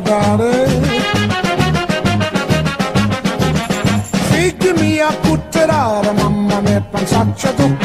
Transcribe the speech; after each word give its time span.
dollar, 0.00 0.36
dollar. 0.36 0.68
Figgimi 4.30 4.98
a 5.00 5.14
cutterare, 5.20 6.12
mamma 6.12 6.60
mia, 6.60 6.80
pensaccia 6.80 7.52
tu. 7.52 7.76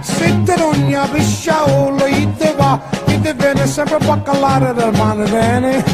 Se 0.00 0.42
te 0.44 0.56
non 0.56 0.86
ne 0.86 0.96
apisci 0.96 1.50
a 1.50 1.64
olio, 1.64 2.06
io 2.06 2.28
te 2.38 2.54
va, 2.56 2.80
io 3.06 3.20
te 3.20 3.34
viene 3.34 3.66
sempre 3.66 3.98
baccalare 3.98 4.72
del 4.72 4.92
male 4.96 5.24
bene. 5.28 5.84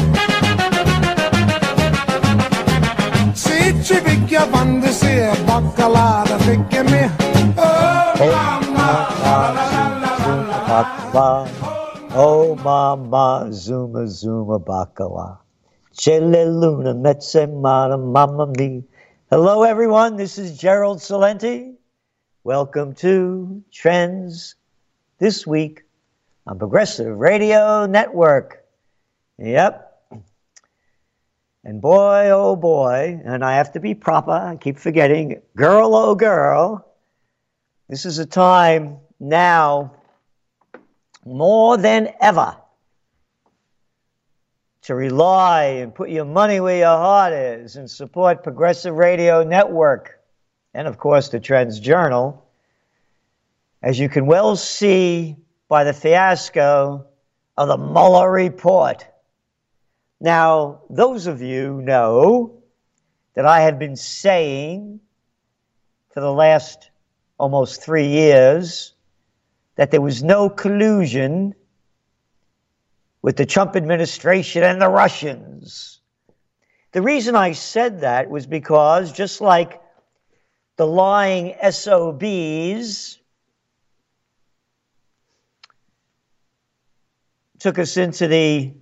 Se 3.33 3.75
ci 3.83 3.99
picchia 4.01 4.47
fantasia, 4.49 5.35
baccalare, 5.43 6.37
figgimi. 6.39 7.11
Oh, 7.55 8.25
mamma, 8.31 9.07
la 9.23 9.51
la 9.51 9.65
la 9.71 9.85
la 9.99 10.45
la 10.47 10.85
la. 11.11 11.62
Oh 12.15 12.53
mama, 12.57 13.47
zuma 13.51 14.05
zuma 14.07 14.59
bakala. 14.59 15.39
Chele 15.95 16.45
luna 16.45 16.93
metse 16.93 17.49
mana 17.49 17.97
mama 17.97 18.53
mi. 18.55 18.83
Hello 19.31 19.63
everyone, 19.63 20.15
this 20.15 20.37
is 20.37 20.55
Gerald 20.55 20.99
Celente. 20.99 21.73
Welcome 22.43 22.93
to 22.97 23.63
Trends 23.71 24.53
this 25.17 25.47
week 25.47 25.85
on 26.45 26.59
Progressive 26.59 27.17
Radio 27.17 27.87
Network. 27.87 28.63
Yep. 29.39 30.21
And 31.63 31.81
boy, 31.81 32.29
oh 32.29 32.55
boy, 32.55 33.21
and 33.25 33.43
I 33.43 33.55
have 33.55 33.71
to 33.71 33.79
be 33.79 33.95
proper, 33.95 34.33
I 34.33 34.55
keep 34.57 34.77
forgetting, 34.77 35.41
girl, 35.55 35.95
oh 35.95 36.13
girl, 36.13 36.85
this 37.89 38.05
is 38.05 38.19
a 38.19 38.25
time 38.27 38.97
now 39.19 39.93
more 41.25 41.77
than 41.77 42.09
ever 42.21 42.57
to 44.83 44.95
rely 44.95 45.63
and 45.63 45.95
put 45.95 46.09
your 46.09 46.25
money 46.25 46.59
where 46.59 46.77
your 46.77 46.87
heart 46.87 47.33
is 47.33 47.77
and 47.77 47.89
support 47.89 48.43
Progressive 48.43 48.93
Radio 48.93 49.43
Network 49.43 50.19
and, 50.73 50.87
of 50.87 50.97
course, 50.97 51.29
the 51.29 51.39
Trends 51.39 51.79
Journal. 51.79 52.45
As 53.81 53.99
you 53.99 54.09
can 54.09 54.25
well 54.25 54.55
see 54.55 55.37
by 55.69 55.83
the 55.83 55.93
fiasco 55.93 57.05
of 57.57 57.67
the 57.67 57.77
Mueller 57.77 58.29
report. 58.29 59.05
Now, 60.19 60.81
those 60.89 61.27
of 61.27 61.41
you 61.41 61.81
know 61.81 62.63
that 63.35 63.45
I 63.45 63.61
have 63.61 63.79
been 63.79 63.95
saying 63.95 64.99
for 66.11 66.21
the 66.21 66.31
last 66.31 66.89
almost 67.37 67.81
three 67.81 68.07
years 68.07 68.92
that 69.75 69.91
there 69.91 70.01
was 70.01 70.23
no 70.23 70.49
collusion 70.49 71.55
with 73.21 73.37
the 73.37 73.45
Trump 73.45 73.75
administration 73.75 74.63
and 74.63 74.81
the 74.81 74.89
Russians. 74.89 76.01
The 76.91 77.01
reason 77.01 77.35
I 77.35 77.53
said 77.53 78.01
that 78.01 78.29
was 78.29 78.45
because 78.45 79.11
just 79.11 79.41
like 79.41 79.81
the 80.75 80.85
lying 80.85 81.55
SOBs 81.71 83.19
took 87.59 87.79
us 87.79 87.97
into 87.97 88.27
the 88.27 88.73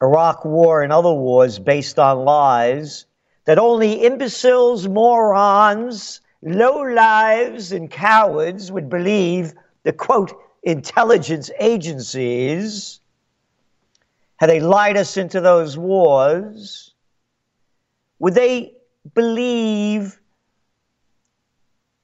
Iraq 0.00 0.44
war 0.44 0.82
and 0.82 0.92
other 0.92 1.12
wars 1.12 1.58
based 1.58 1.98
on 1.98 2.24
lies 2.24 3.06
that 3.46 3.58
only 3.58 4.04
imbeciles, 4.04 4.86
morons, 4.86 6.20
low 6.44 6.82
lives, 6.82 7.72
and 7.72 7.90
cowards 7.90 8.70
would 8.70 8.88
believe 8.88 9.54
the 9.82 9.92
quote 9.92 10.32
intelligence 10.62 11.50
agencies 11.58 13.00
had 14.36 14.48
they 14.48 14.60
lied 14.60 14.96
us 14.96 15.16
into 15.16 15.40
those 15.40 15.76
wars 15.76 16.94
would 18.18 18.34
they 18.34 18.72
believe 19.14 20.18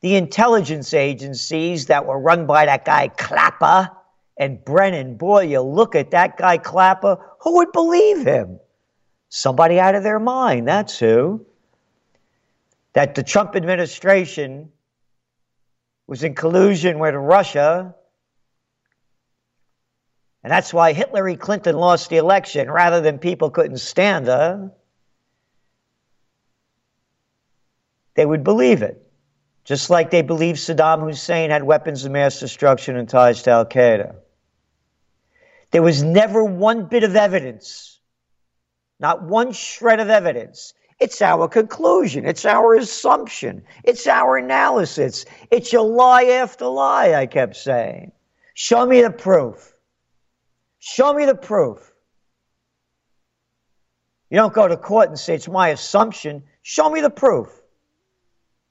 the 0.02 0.16
intelligence 0.16 0.92
agencies 0.94 1.86
that 1.86 2.06
were 2.06 2.18
run 2.18 2.46
by 2.46 2.66
that 2.66 2.84
guy 2.84 3.08
Clapper 3.08 3.90
and 4.36 4.62
Brennan? 4.64 5.16
Boy, 5.16 5.44
you 5.44 5.60
look 5.60 5.94
at 5.94 6.10
that 6.10 6.36
guy 6.36 6.58
Clapper, 6.58 7.18
who 7.40 7.56
would 7.56 7.72
believe 7.72 8.26
him? 8.26 8.60
Somebody 9.28 9.78
out 9.78 9.94
of 9.94 10.02
their 10.02 10.18
mind, 10.18 10.68
that's 10.68 10.98
who. 10.98 11.46
That 12.92 13.14
the 13.14 13.22
Trump 13.22 13.54
administration 13.54 14.70
was 16.06 16.24
in 16.24 16.34
collusion 16.34 16.98
with 16.98 17.14
Russia. 17.14 17.94
And 20.42 20.50
that's 20.50 20.74
why 20.74 20.92
Hillary 20.92 21.36
Clinton 21.36 21.76
lost 21.76 22.10
the 22.10 22.16
election 22.16 22.70
rather 22.70 23.00
than 23.00 23.18
people 23.18 23.50
couldn't 23.50 23.78
stand 23.78 24.26
her. 24.26 24.72
They 28.14 28.26
would 28.26 28.42
believe 28.42 28.82
it. 28.82 29.06
Just 29.64 29.90
like 29.90 30.10
they 30.10 30.22
believe 30.22 30.56
Saddam 30.56 31.02
Hussein 31.02 31.50
had 31.50 31.62
weapons 31.62 32.04
of 32.04 32.10
mass 32.10 32.40
destruction 32.40 32.96
and 32.96 33.08
ties 33.08 33.42
to 33.42 33.50
Al 33.50 33.66
Qaeda. 33.66 34.16
There 35.70 35.82
was 35.82 36.02
never 36.02 36.42
one 36.42 36.86
bit 36.86 37.04
of 37.04 37.14
evidence, 37.14 38.00
not 38.98 39.22
one 39.22 39.52
shred 39.52 40.00
of 40.00 40.10
evidence. 40.10 40.74
It's 41.00 41.22
our 41.22 41.48
conclusion. 41.48 42.26
It's 42.26 42.44
our 42.44 42.74
assumption. 42.74 43.62
It's 43.84 44.06
our 44.06 44.36
analysis. 44.36 45.24
It's 45.50 45.72
your 45.72 45.86
lie 45.86 46.24
after 46.24 46.66
lie, 46.66 47.14
I 47.14 47.26
kept 47.26 47.56
saying. 47.56 48.12
Show 48.52 48.84
me 48.84 49.00
the 49.00 49.10
proof. 49.10 49.72
Show 50.78 51.14
me 51.14 51.24
the 51.24 51.34
proof. 51.34 51.90
You 54.28 54.36
don't 54.36 54.52
go 54.52 54.68
to 54.68 54.76
court 54.76 55.08
and 55.08 55.18
say, 55.18 55.34
it's 55.34 55.48
my 55.48 55.68
assumption. 55.68 56.42
Show 56.62 56.90
me 56.90 57.00
the 57.00 57.10
proof. 57.10 57.48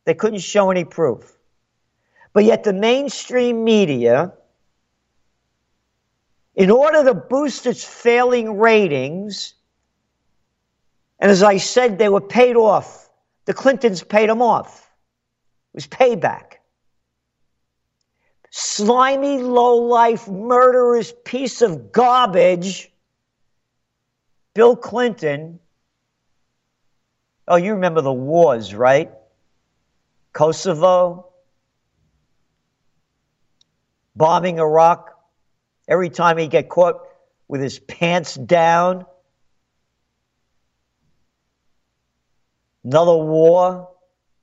They 0.05 0.13
couldn't 0.13 0.39
show 0.39 0.69
any 0.69 0.85
proof. 0.85 1.35
But 2.33 2.45
yet 2.45 2.63
the 2.63 2.73
mainstream 2.73 3.63
media, 3.63 4.33
in 6.55 6.69
order 6.69 7.03
to 7.05 7.13
boost 7.15 7.65
its 7.65 7.83
failing 7.83 8.59
ratings, 8.59 9.55
and 11.19 11.29
as 11.31 11.43
I 11.43 11.57
said, 11.57 11.97
they 11.97 12.09
were 12.09 12.21
paid 12.21 12.55
off. 12.55 13.09
The 13.45 13.53
Clintons 13.53 14.03
paid 14.03 14.29
them 14.29 14.41
off. 14.41 14.89
It 15.73 15.77
was 15.77 15.87
payback. 15.87 16.53
Slimy, 18.51 19.39
low-life, 19.39 20.27
murderous 20.27 21.13
piece 21.23 21.61
of 21.61 21.91
garbage, 21.91 22.91
Bill 24.53 24.75
Clinton. 24.75 25.59
Oh, 27.47 27.57
you 27.57 27.73
remember 27.73 28.01
the 28.01 28.13
wars, 28.13 28.73
right? 28.73 29.11
Kosovo, 30.33 31.27
bombing 34.15 34.59
Iraq. 34.59 35.15
Every 35.87 36.09
time 36.09 36.37
he 36.37 36.47
get 36.47 36.69
caught 36.69 37.01
with 37.47 37.61
his 37.61 37.79
pants 37.79 38.35
down, 38.35 39.05
another 42.83 43.17
war, 43.17 43.89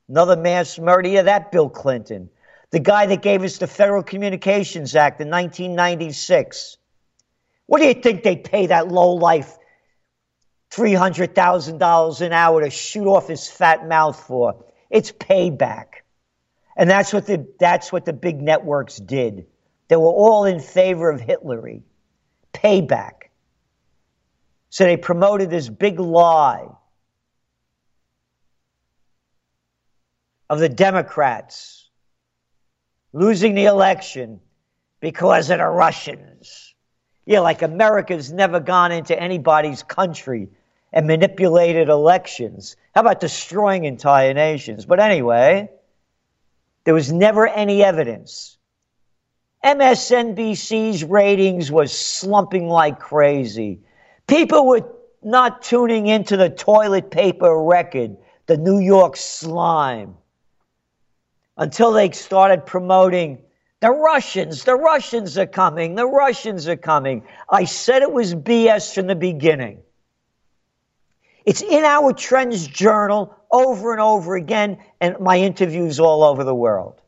another 0.09 0.35
mass 0.35 0.77
murder. 0.79 1.09
Yeah, 1.09 1.23
that 1.23 1.51
Bill 1.51 1.69
Clinton, 1.69 2.29
the 2.71 2.79
guy 2.79 3.05
that 3.07 3.21
gave 3.21 3.43
us 3.43 3.57
the 3.57 3.67
Federal 3.67 4.03
Communications 4.03 4.95
Act 4.95 5.21
in 5.21 5.29
1996. 5.29 6.77
What 7.65 7.79
do 7.79 7.87
you 7.87 7.93
think 7.93 8.23
they 8.23 8.37
pay 8.37 8.67
that 8.67 8.87
low 8.87 9.13
life 9.13 9.57
$300,000 10.71 12.21
an 12.21 12.33
hour 12.33 12.63
to 12.63 12.69
shoot 12.69 13.07
off 13.07 13.27
his 13.27 13.47
fat 13.49 13.87
mouth 13.87 14.19
for? 14.19 14.65
It's 14.89 15.11
payback. 15.11 15.87
And 16.77 16.89
that's 16.89 17.11
what 17.11 17.25
the, 17.25 17.47
that's 17.59 17.91
what 17.91 18.05
the 18.05 18.13
big 18.13 18.41
networks 18.41 18.97
did. 18.97 19.47
They 19.87 19.95
were 19.95 20.05
all 20.05 20.45
in 20.45 20.59
favor 20.59 21.09
of 21.09 21.21
Hitlery. 21.21 21.81
Payback. 22.53 23.29
So 24.69 24.83
they 24.83 24.97
promoted 24.97 25.49
this 25.49 25.69
big 25.69 25.99
lie 25.99 26.67
of 30.49 30.59
the 30.59 30.69
Democrats 30.69 31.89
losing 33.13 33.55
the 33.55 33.65
election 33.65 34.39
because 34.99 35.49
of 35.49 35.59
the 35.59 35.65
Russians. 35.65 36.73
Yeah, 37.25 37.41
like 37.41 37.61
America's 37.61 38.31
never 38.31 38.59
gone 38.59 38.91
into 38.91 39.19
anybody's 39.19 39.83
country 39.83 40.49
and 40.93 41.07
manipulated 41.07 41.89
elections. 41.89 42.77
How 42.95 43.01
about 43.01 43.19
destroying 43.19 43.83
entire 43.85 44.33
nations? 44.33 44.85
But 44.85 44.99
anyway, 44.99 45.69
there 46.85 46.93
was 46.93 47.11
never 47.11 47.47
any 47.47 47.83
evidence. 47.83 48.57
MSNBC's 49.63 51.03
ratings 51.03 51.71
was 51.71 51.91
slumping 51.91 52.69
like 52.69 52.99
crazy. 52.99 53.81
People 54.27 54.65
were 54.65 54.89
not 55.21 55.61
tuning 55.61 56.07
into 56.07 56.37
the 56.37 56.49
toilet 56.49 57.11
paper 57.11 57.61
record, 57.61 58.15
the 58.45 58.57
New 58.57 58.79
York 58.79 59.17
slime, 59.17 60.15
until 61.57 61.91
they 61.91 62.11
started 62.11 62.65
promoting 62.65 63.39
The 63.79 63.91
Russians, 63.91 64.63
the 64.63 64.75
Russians 64.75 65.37
are 65.37 65.45
coming, 65.45 65.95
the 65.95 66.07
Russians 66.07 66.67
are 66.67 66.77
coming. 66.77 67.23
I 67.47 67.65
said 67.65 68.01
it 68.01 68.11
was 68.11 68.33
BS 68.33 68.93
from 68.93 69.05
the 69.05 69.15
beginning. 69.15 69.83
It's 71.45 71.61
in 71.61 71.83
our 71.85 72.11
Trends 72.11 72.67
Journal 72.67 73.35
over 73.51 73.91
and 73.91 74.01
over 74.01 74.35
again, 74.35 74.79
and 74.99 75.19
my 75.19 75.37
interviews 75.37 75.99
all 75.99 76.23
over 76.23 76.43
the 76.43 76.55
world. 76.55 77.01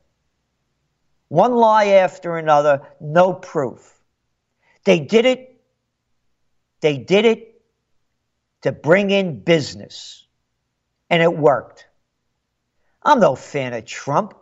One 1.27 1.53
lie 1.53 1.87
after 1.87 2.37
another, 2.37 2.81
no 3.01 3.33
proof. 3.33 3.95
They 4.83 4.99
did 4.99 5.25
it, 5.25 5.59
they 6.81 6.97
did 6.97 7.25
it 7.25 7.61
to 8.61 8.71
bring 8.71 9.09
in 9.09 9.41
business, 9.41 10.25
and 11.09 11.21
it 11.21 11.35
worked. 11.35 11.88
I'm 13.03 13.19
no 13.19 13.35
fan 13.35 13.73
of 13.73 13.85
Trump. 13.85 14.33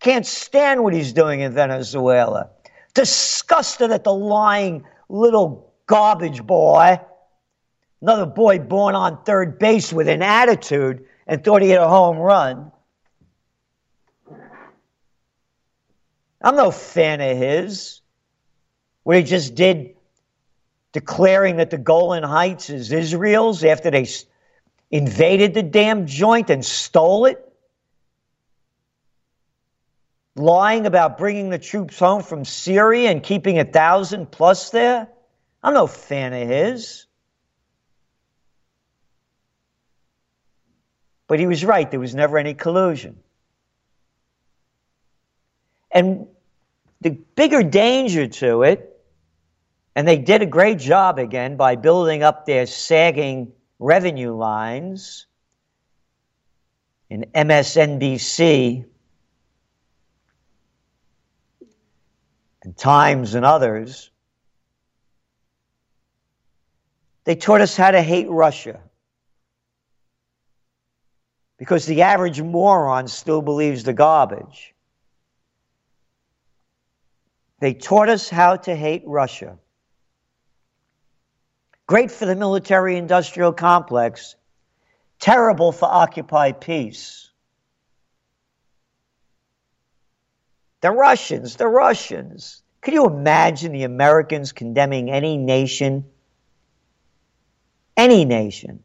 Can't 0.00 0.26
stand 0.26 0.82
what 0.82 0.92
he's 0.92 1.12
doing 1.12 1.40
in 1.40 1.52
Venezuela. 1.52 2.50
Disgusted 2.94 3.92
at 3.92 4.04
the 4.04 4.12
lying 4.12 4.84
little 5.08 5.72
garbage 5.86 6.42
boy. 6.44 7.00
Another 8.00 8.26
boy 8.26 8.58
born 8.58 8.94
on 8.94 9.22
third 9.24 9.58
base 9.58 9.92
with 9.92 10.08
an 10.08 10.22
attitude 10.22 11.04
and 11.26 11.44
thought 11.44 11.62
he 11.62 11.68
had 11.68 11.80
a 11.80 11.88
home 11.88 12.16
run. 12.16 12.72
I'm 16.42 16.56
no 16.56 16.70
fan 16.70 17.20
of 17.20 17.36
his. 17.36 18.00
What 19.02 19.16
he 19.16 19.22
just 19.22 19.54
did, 19.54 19.96
declaring 20.92 21.56
that 21.56 21.70
the 21.70 21.78
Golan 21.78 22.22
Heights 22.22 22.70
is 22.70 22.90
Israel's 22.90 23.62
after 23.62 23.90
they 23.90 24.08
invaded 24.90 25.54
the 25.54 25.62
damn 25.62 26.06
joint 26.06 26.48
and 26.48 26.64
stole 26.64 27.26
it 27.26 27.49
lying 30.40 30.86
about 30.86 31.18
bringing 31.18 31.50
the 31.50 31.58
troops 31.58 31.98
home 31.98 32.22
from 32.22 32.44
Syria 32.44 33.10
and 33.10 33.22
keeping 33.22 33.58
a 33.58 33.64
thousand 33.64 34.30
plus 34.30 34.70
there? 34.70 35.08
I'm 35.62 35.74
no 35.74 35.86
fan 35.86 36.32
of 36.32 36.48
his. 36.48 37.06
But 41.28 41.38
he 41.38 41.46
was 41.46 41.64
right, 41.64 41.88
there 41.88 42.00
was 42.00 42.14
never 42.14 42.38
any 42.38 42.54
collusion. 42.54 43.18
And 45.92 46.26
the 47.00 47.10
bigger 47.10 47.62
danger 47.62 48.26
to 48.26 48.62
it, 48.62 48.86
and 49.94 50.08
they 50.08 50.18
did 50.18 50.42
a 50.42 50.46
great 50.46 50.78
job 50.78 51.18
again 51.18 51.56
by 51.56 51.76
building 51.76 52.22
up 52.22 52.46
their 52.46 52.66
sagging 52.66 53.52
revenue 53.78 54.34
lines 54.34 55.26
in 57.08 57.26
MSNBC 57.34 58.86
and 62.62 62.76
Times 62.76 63.34
and 63.34 63.44
others, 63.44 64.10
they 67.24 67.36
taught 67.36 67.60
us 67.60 67.76
how 67.76 67.90
to 67.90 68.02
hate 68.02 68.28
Russia. 68.28 68.80
Because 71.58 71.86
the 71.86 72.02
average 72.02 72.40
moron 72.40 73.08
still 73.08 73.42
believes 73.42 73.84
the 73.84 73.92
garbage. 73.92 74.74
They 77.60 77.74
taught 77.74 78.08
us 78.08 78.30
how 78.30 78.56
to 78.56 78.74
hate 78.74 79.02
Russia. 79.06 79.58
Great 81.86 82.10
for 82.10 82.24
the 82.24 82.36
military 82.36 82.96
industrial 82.96 83.52
complex, 83.52 84.36
terrible 85.18 85.72
for 85.72 85.86
Occupy 85.86 86.52
peace. 86.52 87.29
The 90.80 90.90
Russians, 90.90 91.56
the 91.56 91.66
Russians. 91.66 92.62
Could 92.80 92.94
you 92.94 93.06
imagine 93.06 93.72
the 93.72 93.84
Americans 93.84 94.52
condemning 94.52 95.10
any 95.10 95.36
nation? 95.36 96.06
Any 97.96 98.24
nation 98.24 98.82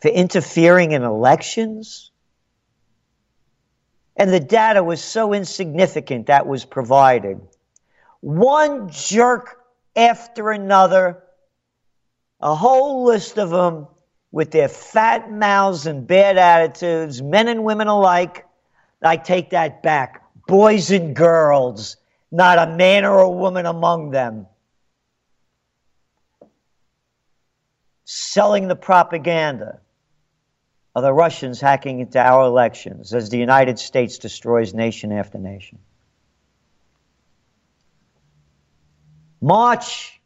for 0.00 0.08
interfering 0.08 0.90
in 0.90 1.04
elections? 1.04 2.10
And 4.16 4.32
the 4.32 4.40
data 4.40 4.82
was 4.82 5.02
so 5.02 5.32
insignificant 5.32 6.26
that 6.26 6.46
was 6.46 6.64
provided. 6.64 7.40
One 8.20 8.90
jerk 8.90 9.58
after 9.94 10.50
another, 10.50 11.22
a 12.40 12.54
whole 12.54 13.04
list 13.04 13.38
of 13.38 13.50
them 13.50 13.86
with 14.32 14.50
their 14.50 14.68
fat 14.68 15.30
mouths 15.30 15.86
and 15.86 16.06
bad 16.06 16.36
attitudes, 16.36 17.22
men 17.22 17.46
and 17.46 17.62
women 17.62 17.86
alike 17.86 18.44
I 19.02 19.16
take 19.16 19.50
that 19.50 19.82
back. 19.82 20.22
Boys 20.46 20.90
and 20.90 21.14
girls, 21.14 21.96
not 22.30 22.58
a 22.58 22.70
man 22.76 23.04
or 23.04 23.18
a 23.20 23.30
woman 23.30 23.66
among 23.66 24.10
them. 24.10 24.46
Selling 28.04 28.68
the 28.68 28.76
propaganda 28.76 29.80
of 30.94 31.02
the 31.02 31.12
Russians 31.12 31.60
hacking 31.60 32.00
into 32.00 32.18
our 32.20 32.44
elections 32.44 33.14
as 33.14 33.30
the 33.30 33.38
United 33.38 33.78
States 33.78 34.18
destroys 34.18 34.74
nation 34.74 35.10
after 35.12 35.38
nation. 35.38 35.78
March 39.40 40.20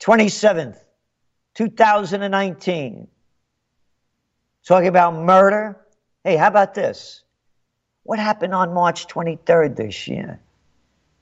27th, 0.00 0.78
2019. 1.54 3.08
Talking 4.64 4.88
about 4.88 5.14
murder 5.14 5.85
Hey, 6.26 6.34
how 6.34 6.48
about 6.48 6.74
this? 6.74 7.22
What 8.02 8.18
happened 8.18 8.52
on 8.52 8.74
March 8.74 9.06
23rd 9.06 9.76
this 9.76 10.08
year? 10.08 10.40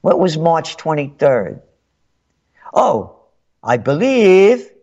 What 0.00 0.18
was 0.18 0.38
March 0.38 0.78
23rd? 0.78 1.60
Oh, 2.72 3.16
I 3.62 3.76
believe 3.76 4.60
it 4.60 4.78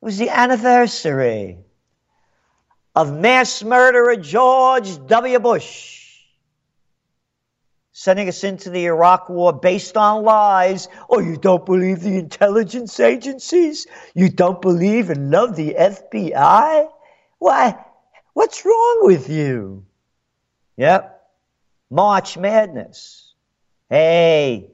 was 0.00 0.18
the 0.18 0.28
anniversary 0.28 1.58
of 2.96 3.16
mass 3.16 3.62
murderer 3.62 4.16
George 4.16 5.06
W. 5.06 5.38
Bush 5.38 6.16
sending 7.92 8.28
us 8.28 8.42
into 8.42 8.70
the 8.70 8.86
Iraq 8.86 9.28
war 9.28 9.52
based 9.52 9.96
on 9.96 10.24
lies. 10.24 10.88
Oh, 11.08 11.20
you 11.20 11.36
don't 11.36 11.64
believe 11.64 12.00
the 12.00 12.18
intelligence 12.18 12.98
agencies? 12.98 13.86
You 14.14 14.30
don't 14.30 14.60
believe 14.60 15.10
and 15.10 15.30
love 15.30 15.54
the 15.54 15.76
FBI? 15.78 16.88
Why, 17.38 17.84
What's 18.34 18.64
wrong 18.64 18.98
with 19.02 19.28
you? 19.28 19.84
Yep. 20.76 21.20
March 21.90 22.38
Madness. 22.38 23.34
Hey. 23.90 24.70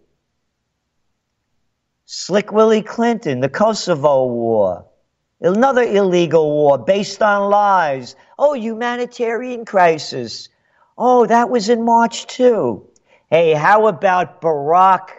Slick 2.05 2.53
Willie 2.53 2.83
Clinton, 2.83 3.41
the 3.41 3.49
Kosovo 3.49 4.27
War. 4.27 4.87
Another 5.41 5.83
illegal 5.83 6.51
war 6.51 6.79
based 6.79 7.23
on 7.23 7.51
lies. 7.51 8.17
Oh, 8.39 8.55
humanitarian 8.55 9.65
crisis. 9.65 10.49
Oh, 10.97 11.27
that 11.27 11.51
was 11.51 11.69
in 11.69 11.85
March 11.85 12.27
too. 12.27 12.89
Hey, 13.31 13.53
how 13.53 13.87
about 13.89 14.41
Barack? 14.41 15.11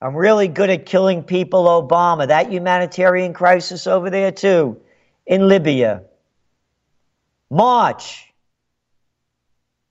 I'm 0.00 0.14
really 0.14 0.46
good 0.46 0.70
at 0.70 0.86
killing 0.86 1.22
people, 1.22 1.64
Obama. 1.64 2.28
That 2.28 2.52
humanitarian 2.52 3.32
crisis 3.32 3.86
over 3.86 4.10
there 4.10 4.30
too, 4.30 4.80
in 5.26 5.48
Libya. 5.48 6.02
March 7.50 8.32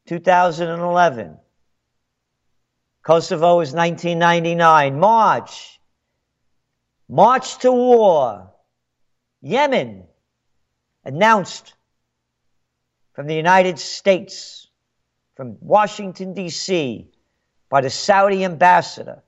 2011. 0.07 1.38
Kosovo 3.01 3.59
is 3.62 3.74
1999. 3.74 5.00
March. 5.00 5.79
March 7.07 7.57
to 7.59 7.71
war. 7.71 8.51
Yemen 9.41 10.05
announced 11.03 11.74
from 13.13 13.27
the 13.27 13.35
United 13.35 13.79
States, 13.79 14.67
from 15.35 15.57
Washington, 15.62 16.33
D.C., 16.33 17.07
by 17.69 17.81
the 17.81 17.89
Saudi 17.89 18.43
ambassador. 18.43 19.24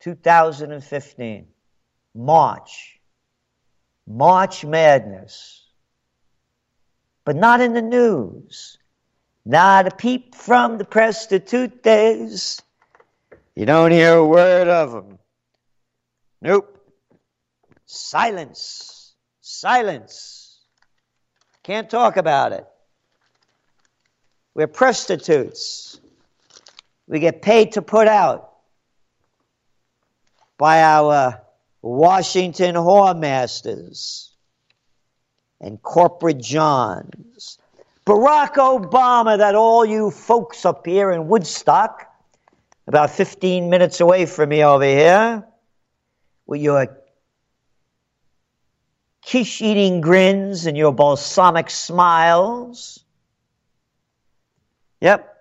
2015, 0.00 1.46
March. 2.14 2.95
March 4.06 4.64
Madness. 4.64 5.64
But 7.24 7.36
not 7.36 7.60
in 7.60 7.72
the 7.72 7.82
news. 7.82 8.78
Not 9.44 9.86
a 9.86 9.90
peep 9.90 10.34
from 10.34 10.78
the 10.78 10.84
prostitute 10.84 11.82
days. 11.82 12.60
You 13.54 13.66
don't 13.66 13.90
hear 13.90 14.14
a 14.14 14.26
word 14.26 14.68
of 14.68 14.92
them. 14.92 15.18
Nope. 16.40 16.78
Silence. 17.84 19.14
Silence. 19.40 20.60
Can't 21.62 21.88
talk 21.88 22.16
about 22.16 22.52
it. 22.52 22.66
We're 24.54 24.66
prostitutes. 24.66 26.00
We 27.06 27.20
get 27.20 27.42
paid 27.42 27.72
to 27.72 27.82
put 27.82 28.08
out 28.08 28.52
by 30.58 30.82
our 30.82 31.40
Washington 31.86 32.74
whoremasters. 32.74 34.30
and 35.60 35.80
corporate 35.80 36.38
Johns. 36.38 37.58
Barack 38.04 38.54
Obama, 38.54 39.38
that 39.38 39.54
all 39.54 39.86
you 39.86 40.10
folks 40.10 40.66
up 40.66 40.84
here 40.84 41.10
in 41.12 41.28
Woodstock, 41.28 42.06
about 42.86 43.10
15 43.10 43.70
minutes 43.70 44.00
away 44.00 44.26
from 44.26 44.50
me 44.50 44.62
over 44.62 44.84
here, 44.84 45.46
with 46.46 46.60
your 46.60 46.98
quiche 49.24 49.62
eating 49.62 50.02
grins 50.02 50.66
and 50.66 50.76
your 50.76 50.92
balsamic 50.92 51.70
smiles. 51.70 53.02
Yep. 55.00 55.32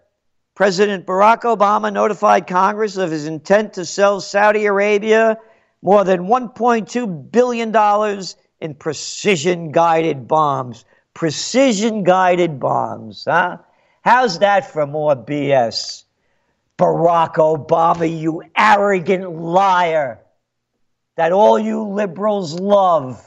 President 0.54 1.06
Barack 1.06 1.42
Obama 1.42 1.92
notified 1.92 2.48
Congress 2.48 2.96
of 2.98 3.12
his 3.12 3.26
intent 3.26 3.74
to 3.74 3.84
sell 3.84 4.22
Saudi 4.22 4.66
Arabia 4.66 5.38
more 5.86 6.04
than 6.04 6.22
$1.2 6.22 7.32
billion 7.32 8.24
in 8.60 8.74
precision 8.74 9.72
guided 9.72 10.28
bombs. 10.28 10.84
Precision 11.14 12.04
guided 12.04 12.60
bombs, 12.60 13.26
huh? 13.30 13.60
How's 14.02 14.40
that 14.40 14.72
for 14.72 14.88
more 14.88 15.16
BS? 15.16 16.06
Barack 16.80 17.36
Obama, 17.36 18.20
you 18.20 18.42
arrogant 18.58 19.32
liar 19.32 20.22
that 21.18 21.32
all 21.32 21.60
you 21.60 21.84
liberals 21.84 22.60
love. 22.60 23.24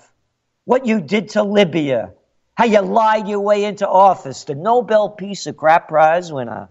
What 0.65 0.85
you 0.85 1.01
did 1.01 1.29
to 1.31 1.45
Libya, 1.45 2.13
how 2.55 2.65
you 2.65 2.81
lied 2.81 3.29
your 3.29 3.41
way 3.41 3.67
into 3.67 3.89
office, 3.89 4.43
the 4.43 4.57
Nobel 4.57 5.11
Peace 5.11 5.47
of 5.47 5.57
Crap 5.57 5.87
Prize 5.87 6.33
winner. 6.33 6.69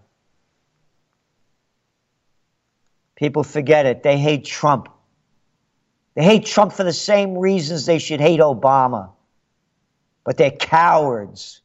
People 3.16 3.46
forget 3.46 3.86
it. 3.86 4.04
They 4.04 4.18
hate 4.18 4.44
Trump. 4.44 4.90
They 6.18 6.24
hate 6.24 6.48
Trump 6.48 6.74
for 6.74 6.84
the 6.84 6.94
same 6.94 7.38
reasons 7.38 7.86
they 7.86 8.00
should 8.00 8.20
hate 8.20 8.40
Obama. 8.40 9.12
But 10.24 10.36
they're 10.38 10.50
cowards. 10.50 11.62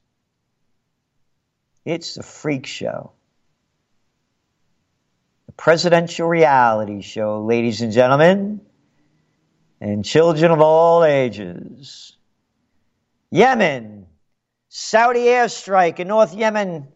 It's 1.87 2.19
a 2.19 2.23
freak 2.23 2.67
show. 2.67 3.13
The 5.47 5.53
presidential 5.53 6.29
reality 6.29 7.01
show, 7.01 7.43
ladies 7.43 7.81
and 7.81 7.95
gentlemen, 7.95 8.61
and 9.81 10.05
children 10.05 10.53
of 10.53 10.61
all 10.61 11.03
ages. 11.03 12.19
Yemen, 13.31 14.07
Saudi 14.69 15.21
airstrike 15.21 15.99
in 15.99 16.09
North 16.09 16.35
Yemen 16.35 16.89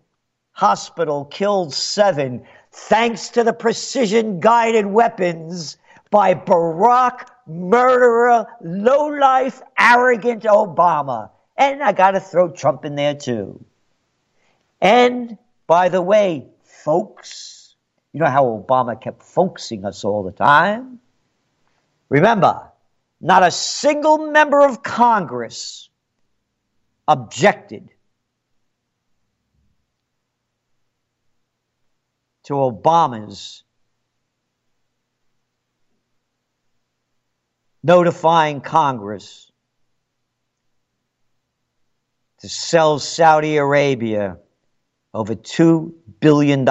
hospital 0.53 1.25
killed 1.25 1.73
seven 1.73 2.45
thanks 2.71 3.31
to 3.31 3.45
the 3.45 3.55
precision 3.55 4.41
guided 4.41 4.85
weapons 4.85 5.79
by 6.11 6.35
Barack 6.35 7.31
murderer, 7.47 8.47
low-life, 8.63 9.63
arrogant 9.79 10.43
Obama. 10.45 11.31
And 11.57 11.83
I 11.83 11.93
got 11.93 12.13
to 12.13 12.21
throw 12.21 12.51
Trump 12.51 12.85
in 12.85 12.95
there 12.97 13.15
too. 13.15 13.65
And 14.81 15.39
by 15.67 15.89
the 15.89 16.03
way, 16.03 16.49
folks, 16.63 17.75
you 18.13 18.21
know 18.21 18.27
how 18.27 18.45
Obama 18.45 19.01
kept 19.01 19.23
folksing 19.23 19.85
us 19.85 20.05
all 20.05 20.23
the 20.23 20.33
time? 20.33 21.01
Remember, 22.09 22.71
not 23.21 23.43
a 23.43 23.51
single 23.51 24.19
member 24.31 24.63
of 24.63 24.83
Congress 24.83 25.89
objected 27.09 27.91
to 32.45 32.55
Obama's 32.55 33.65
notifying 37.87 38.61
Congress 38.61 39.53
to 42.41 42.49
sell 42.49 42.99
Saudi 42.99 43.57
Arabia 43.57 44.39
over 45.15 45.37
$2 45.37 45.93
billion 46.21 46.65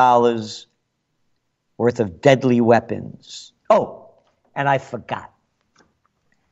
worth 1.78 2.00
of 2.00 2.22
deadly 2.22 2.60
weapons. 2.60 3.54
Oh, 3.70 4.10
and 4.56 4.68
I 4.68 4.78
forgot. 4.78 5.32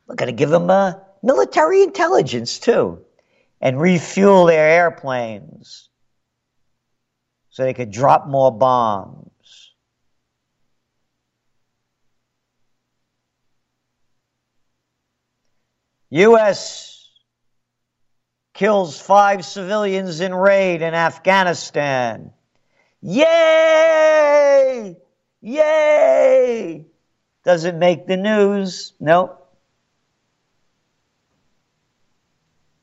We're 0.06 0.16
going 0.16 0.28
to 0.28 0.36
give 0.36 0.50
them 0.50 0.70
uh, 0.70 0.94
military 1.22 1.82
intelligence 1.82 2.58
too 2.58 3.04
and 3.60 3.78
refuel 3.78 4.46
their 4.46 4.66
airplanes 4.68 5.90
so 7.50 7.62
they 7.64 7.74
could 7.74 7.90
drop 7.90 8.26
more 8.26 8.50
bombs. 8.50 9.30
U.S. 16.14 17.10
kills 18.52 19.00
five 19.00 19.44
civilians 19.44 20.20
in 20.20 20.32
raid 20.32 20.80
in 20.80 20.94
Afghanistan. 20.94 22.30
Yay! 23.02 24.96
Yay! 25.40 26.86
Does 27.44 27.64
it 27.64 27.74
make 27.74 28.06
the 28.06 28.16
news? 28.16 28.92
Nope. 29.00 29.40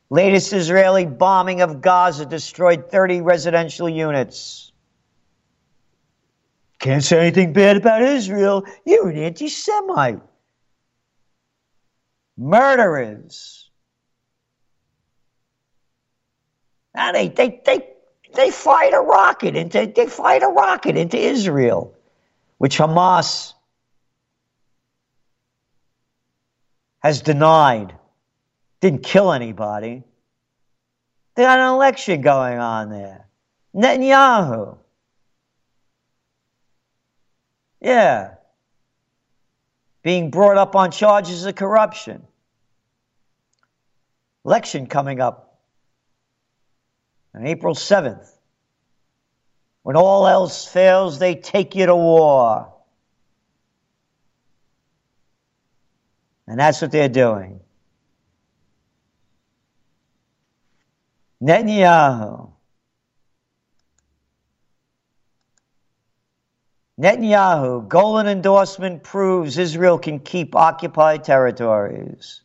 Latest 0.10 0.52
Israeli 0.52 1.06
bombing 1.06 1.62
of 1.62 1.80
Gaza 1.80 2.26
destroyed 2.26 2.92
30 2.92 3.22
residential 3.22 3.88
units. 3.88 4.74
Can't 6.80 7.02
say 7.02 7.22
anything 7.22 7.54
bad 7.54 7.78
about 7.78 8.02
Israel. 8.02 8.66
You're 8.84 9.08
an 9.08 9.18
anti 9.18 9.48
Semite. 9.48 10.20
Murderers. 12.38 13.70
Now 16.96 17.12
they, 17.12 17.30
they, 17.30 17.62
they, 17.66 17.88
they 18.36 18.52
fired 18.52 18.94
a 18.94 19.00
rocket 19.00 19.56
into 19.56 19.92
they 19.94 20.08
fired 20.08 20.44
a 20.44 20.48
rocket 20.48 20.98
into 20.98 21.18
Israel, 21.18 21.96
which 22.58 22.78
Hamas 22.78 23.54
has 27.00 27.22
denied 27.22 27.96
didn't 28.82 29.04
kill 29.04 29.32
anybody. 29.32 30.04
They 31.36 31.44
got 31.44 31.60
an 31.60 31.74
election 31.74 32.22
going 32.22 32.58
on 32.58 32.90
there. 32.90 33.28
Netanyahu. 33.76 34.78
Yeah. 37.80 38.36
Being 40.03 40.31
brought 40.31 40.58
up 40.58 40.75
on 40.75 40.91
charges 40.91 41.46
of 41.46 41.55
corruption. 41.55 42.25
Election 44.46 44.88
coming 44.88 45.20
up 45.20 45.60
on 47.36 47.46
April 47.46 47.75
7th. 47.75 48.27
When 49.84 49.96
all 49.96 50.27
else 50.27 50.65
fails, 50.67 51.20
they 51.20 51.36
take 51.36 51.75
you 51.75 51.86
to 51.88 51.96
war. 51.96 52.74
And 56.48 56.60
that's 56.60 56.81
what 56.81 56.91
they're 56.91 57.10
doing. 57.10 57.62
Netanyahu. 61.41 62.50
Netanyahu, 67.01 67.88
Golan 67.88 68.27
endorsement 68.27 69.01
proves 69.01 69.58
Israel 69.58 69.98
can 69.98 70.20
keep 70.20 70.55
occupied 70.55 71.24
territories. 71.24 72.41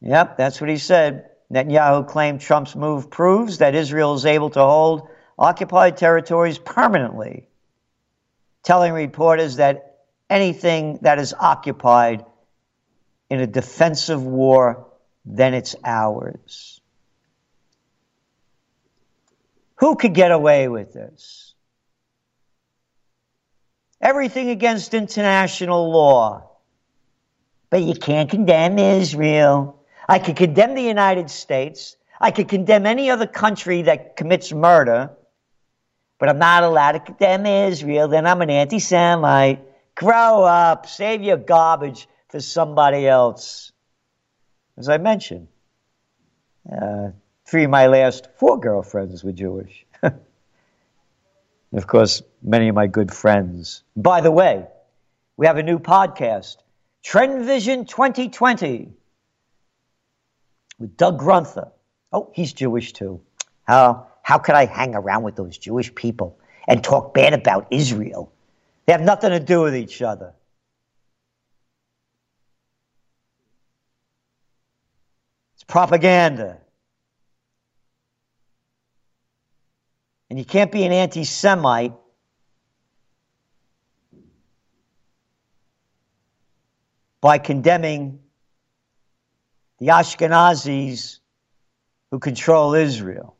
Yep, 0.00 0.38
that's 0.38 0.62
what 0.62 0.70
he 0.70 0.78
said. 0.78 1.28
Netanyahu 1.52 2.08
claimed 2.08 2.40
Trump's 2.40 2.74
move 2.74 3.10
proves 3.10 3.58
that 3.58 3.74
Israel 3.74 4.14
is 4.14 4.24
able 4.24 4.48
to 4.50 4.60
hold 4.60 5.08
occupied 5.38 5.98
territories 5.98 6.58
permanently, 6.58 7.48
telling 8.62 8.94
reporters 8.94 9.56
that 9.56 9.98
anything 10.30 11.00
that 11.02 11.18
is 11.18 11.34
occupied 11.38 12.24
in 13.28 13.40
a 13.40 13.46
defensive 13.46 14.24
war, 14.24 14.86
then 15.26 15.52
it's 15.52 15.76
ours. 15.84 16.80
Who 19.76 19.96
could 19.96 20.14
get 20.14 20.30
away 20.30 20.68
with 20.68 20.94
this? 20.94 21.54
Everything 24.00 24.48
against 24.50 24.94
international 24.94 25.90
law. 25.90 26.50
But 27.68 27.82
you 27.82 27.94
can't 27.94 28.30
condemn 28.30 28.78
Israel. 28.78 29.84
I 30.08 30.18
could 30.18 30.36
condemn 30.36 30.74
the 30.74 30.82
United 30.82 31.30
States. 31.30 31.96
I 32.20 32.30
could 32.30 32.48
condemn 32.48 32.86
any 32.86 33.10
other 33.10 33.26
country 33.26 33.82
that 33.82 34.16
commits 34.16 34.52
murder. 34.52 35.10
But 36.18 36.28
I'm 36.28 36.38
not 36.38 36.64
allowed 36.64 36.92
to 36.92 37.00
condemn 37.00 37.46
Israel. 37.46 38.08
Then 38.08 38.26
I'm 38.26 38.42
an 38.42 38.50
anti 38.50 38.78
Semite. 38.78 39.60
Grow 39.94 40.44
up. 40.44 40.86
Save 40.86 41.22
your 41.22 41.36
garbage 41.36 42.08
for 42.28 42.40
somebody 42.40 43.06
else. 43.06 43.72
As 44.76 44.88
I 44.88 44.98
mentioned. 44.98 45.48
Uh, 46.70 47.10
three 47.46 47.64
of 47.64 47.70
my 47.70 47.86
last 47.86 48.28
four 48.38 48.58
girlfriends 48.58 49.24
were 49.24 49.32
Jewish. 49.32 49.86
Of 51.72 51.86
course, 51.86 52.22
many 52.42 52.68
of 52.68 52.74
my 52.74 52.86
good 52.86 53.12
friends. 53.12 53.82
By 53.96 54.20
the 54.20 54.30
way, 54.30 54.66
we 55.36 55.46
have 55.46 55.56
a 55.56 55.62
new 55.62 55.78
podcast, 55.78 56.56
Trend 57.02 57.44
Vision 57.44 57.84
2020. 57.86 58.92
with 60.78 60.96
Doug 60.96 61.20
Grunther. 61.20 61.70
Oh, 62.12 62.30
he's 62.34 62.52
Jewish 62.52 62.92
too. 62.92 63.20
How, 63.64 64.08
how 64.22 64.38
could 64.38 64.54
I 64.56 64.66
hang 64.66 64.94
around 64.94 65.22
with 65.22 65.36
those 65.36 65.56
Jewish 65.56 65.94
people 65.94 66.38
and 66.66 66.82
talk 66.82 67.14
bad 67.14 67.34
about 67.34 67.68
Israel? 67.70 68.32
They 68.86 68.92
have 68.92 69.02
nothing 69.02 69.30
to 69.30 69.40
do 69.40 69.62
with 69.62 69.76
each 69.76 70.02
other. 70.02 70.32
It's 75.54 75.64
propaganda. 75.64 76.58
And 80.30 80.38
you 80.38 80.44
can't 80.44 80.70
be 80.70 80.84
an 80.84 80.92
anti 80.92 81.24
Semite 81.24 81.92
by 87.20 87.38
condemning 87.38 88.20
the 89.78 89.88
Ashkenazis 89.88 91.18
who 92.10 92.20
control 92.20 92.74
Israel. 92.74 93.36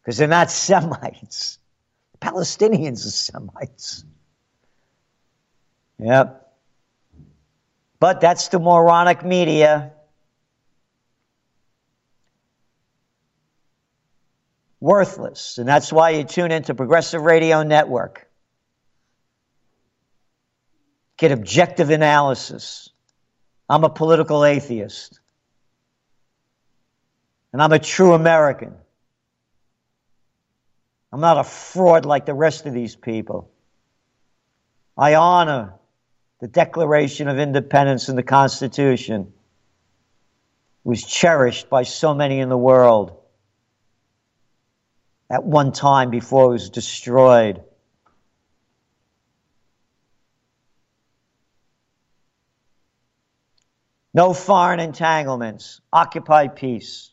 Because 0.00 0.16
they're 0.16 0.28
not 0.28 0.50
Semites. 0.50 1.58
Palestinians 2.20 3.06
are 3.06 3.10
Semites. 3.10 4.04
Yep. 5.98 6.40
But 8.00 8.20
that's 8.20 8.48
the 8.48 8.58
moronic 8.58 9.24
media. 9.24 9.93
Worthless. 14.84 15.56
And 15.56 15.66
that's 15.66 15.90
why 15.90 16.10
you 16.10 16.24
tune 16.24 16.52
into 16.52 16.74
Progressive 16.74 17.22
Radio 17.22 17.62
Network. 17.62 18.28
Get 21.16 21.32
objective 21.32 21.88
analysis. 21.88 22.90
I'm 23.66 23.84
a 23.84 23.88
political 23.88 24.44
atheist. 24.44 25.20
And 27.54 27.62
I'm 27.62 27.72
a 27.72 27.78
true 27.78 28.12
American. 28.12 28.74
I'm 31.10 31.20
not 31.22 31.38
a 31.38 31.44
fraud 31.44 32.04
like 32.04 32.26
the 32.26 32.34
rest 32.34 32.66
of 32.66 32.74
these 32.74 32.94
people. 32.94 33.50
I 34.98 35.14
honor 35.14 35.72
the 36.40 36.48
Declaration 36.48 37.28
of 37.28 37.38
Independence 37.38 38.10
and 38.10 38.18
the 38.18 38.22
Constitution. 38.22 39.32
It 40.84 40.88
was 40.90 41.02
cherished 41.02 41.70
by 41.70 41.84
so 41.84 42.12
many 42.12 42.40
in 42.40 42.50
the 42.50 42.58
world 42.58 43.22
at 45.34 45.42
one 45.42 45.72
time 45.72 46.10
before 46.10 46.44
it 46.44 46.50
was 46.50 46.70
destroyed. 46.70 47.60
No 54.14 54.32
foreign 54.32 54.78
entanglements. 54.78 55.80
Occupy 55.92 56.46
peace. 56.46 57.10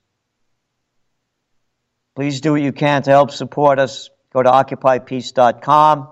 Please 2.15 2.41
do 2.41 2.51
what 2.51 2.61
you 2.61 2.71
can 2.71 3.01
to 3.01 3.09
help 3.09 3.31
support 3.31 3.79
us. 3.79 4.11
Go 4.31 4.43
to 4.43 4.51
occupypeace.com. 4.51 6.09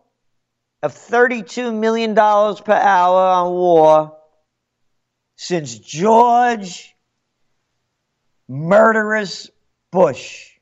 of 0.83 0.93
$32 0.93 1.73
million 1.75 2.15
per 2.15 2.73
hour 2.73 3.21
on 3.21 3.53
war 3.53 4.17
since 5.37 5.79
George 5.79 6.95
murderous 8.49 9.49
Bush 9.91 10.54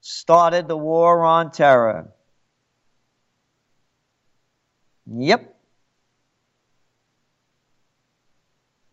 started 0.00 0.68
the 0.68 0.76
war 0.76 1.24
on 1.24 1.50
terror. 1.50 2.12
Yep. 5.06 5.56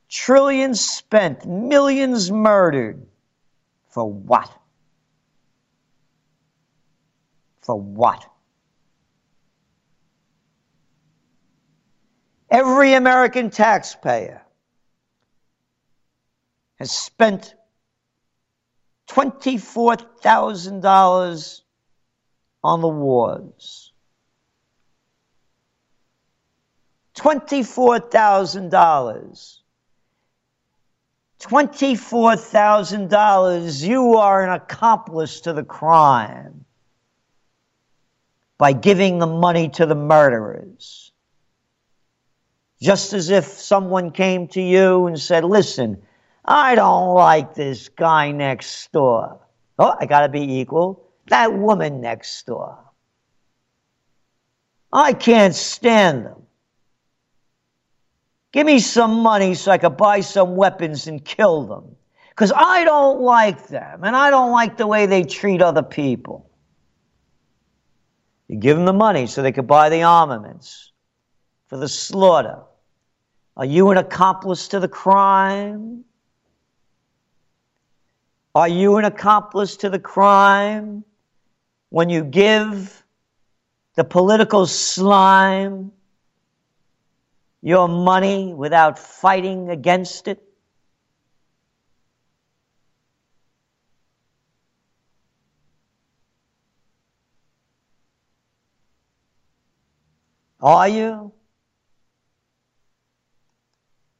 Trillions 0.10 0.82
spent, 0.82 1.46
millions 1.46 2.32
murdered. 2.32 3.06
For 3.90 4.10
what? 4.10 4.50
For 7.62 7.80
what? 7.80 8.26
Every 12.50 12.94
American 12.94 13.50
taxpayer 13.50 14.42
has 16.80 16.92
spent 16.92 17.56
$24,000 19.10 21.62
on 22.64 22.82
the 22.82 22.88
wars. 22.88 23.92
$24,000. 27.16 29.58
$24,000, 31.40 33.88
you 33.88 34.16
are 34.16 34.44
an 34.44 34.54
accomplice 34.54 35.42
to 35.42 35.54
the 35.54 35.64
crime 35.64 36.66
by 38.58 38.74
giving 38.74 39.20
the 39.20 39.28
money 39.28 39.70
to 39.70 39.86
the 39.86 39.96
murderers. 39.96 41.12
Just 42.82 43.14
as 43.14 43.30
if 43.30 43.46
someone 43.46 44.12
came 44.12 44.48
to 44.50 44.62
you 44.62 45.08
and 45.08 45.20
said, 45.20 45.44
Listen, 45.44 46.02
I 46.48 46.76
don't 46.76 47.14
like 47.14 47.54
this 47.54 47.90
guy 47.90 48.32
next 48.32 48.92
door. 48.94 49.40
Oh, 49.78 49.96
I 50.00 50.06
got 50.06 50.22
to 50.22 50.30
be 50.30 50.60
equal. 50.60 51.04
That 51.28 51.54
woman 51.54 52.00
next 52.00 52.46
door. 52.46 52.80
I 54.94 55.12
can't 55.12 55.54
stand 55.54 56.26
them. 56.26 56.44
Give 58.54 58.66
me 58.66 58.80
some 58.80 59.20
money 59.20 59.54
so 59.56 59.72
I 59.72 59.78
could 59.78 59.98
buy 59.98 60.22
some 60.22 60.56
weapons 60.56 61.08
and 61.08 61.24
kill 61.24 61.64
them. 61.64 61.96
Because 62.30 62.54
I 62.56 62.86
don't 62.86 63.20
like 63.22 63.68
them 63.68 64.04
and 64.04 64.16
I 64.16 64.30
don't 64.30 64.52
like 64.52 64.78
the 64.78 64.88
way 64.88 65.06
they 65.06 65.24
treat 65.24 65.62
other 65.62 65.84
people. 65.84 66.50
You 68.48 68.58
give 68.58 68.78
them 68.78 68.86
the 68.86 68.94
money 68.94 69.28
so 69.28 69.42
they 69.42 69.52
could 69.52 69.68
buy 69.68 69.90
the 69.90 70.04
armaments 70.04 70.94
for 71.68 71.78
the 71.78 71.90
slaughter. 71.90 72.60
Are 73.58 73.66
you 73.66 73.90
an 73.90 73.98
accomplice 73.98 74.70
to 74.70 74.80
the 74.80 74.88
crime? 74.88 76.06
Are 78.58 78.68
you 78.68 78.98
an 78.98 79.06
accomplice 79.06 79.78
to 79.78 79.90
the 79.92 80.00
crime 80.00 81.04
when 81.90 82.10
you 82.10 82.24
give 82.24 83.04
the 83.94 84.04
political 84.04 84.66
slime 84.66 85.92
your 87.62 87.88
money 87.88 88.56
without 88.56 88.98
fighting 88.98 89.70
against 89.70 90.28
it? 90.28 90.42
Are 100.60 100.88
you? 100.88 101.32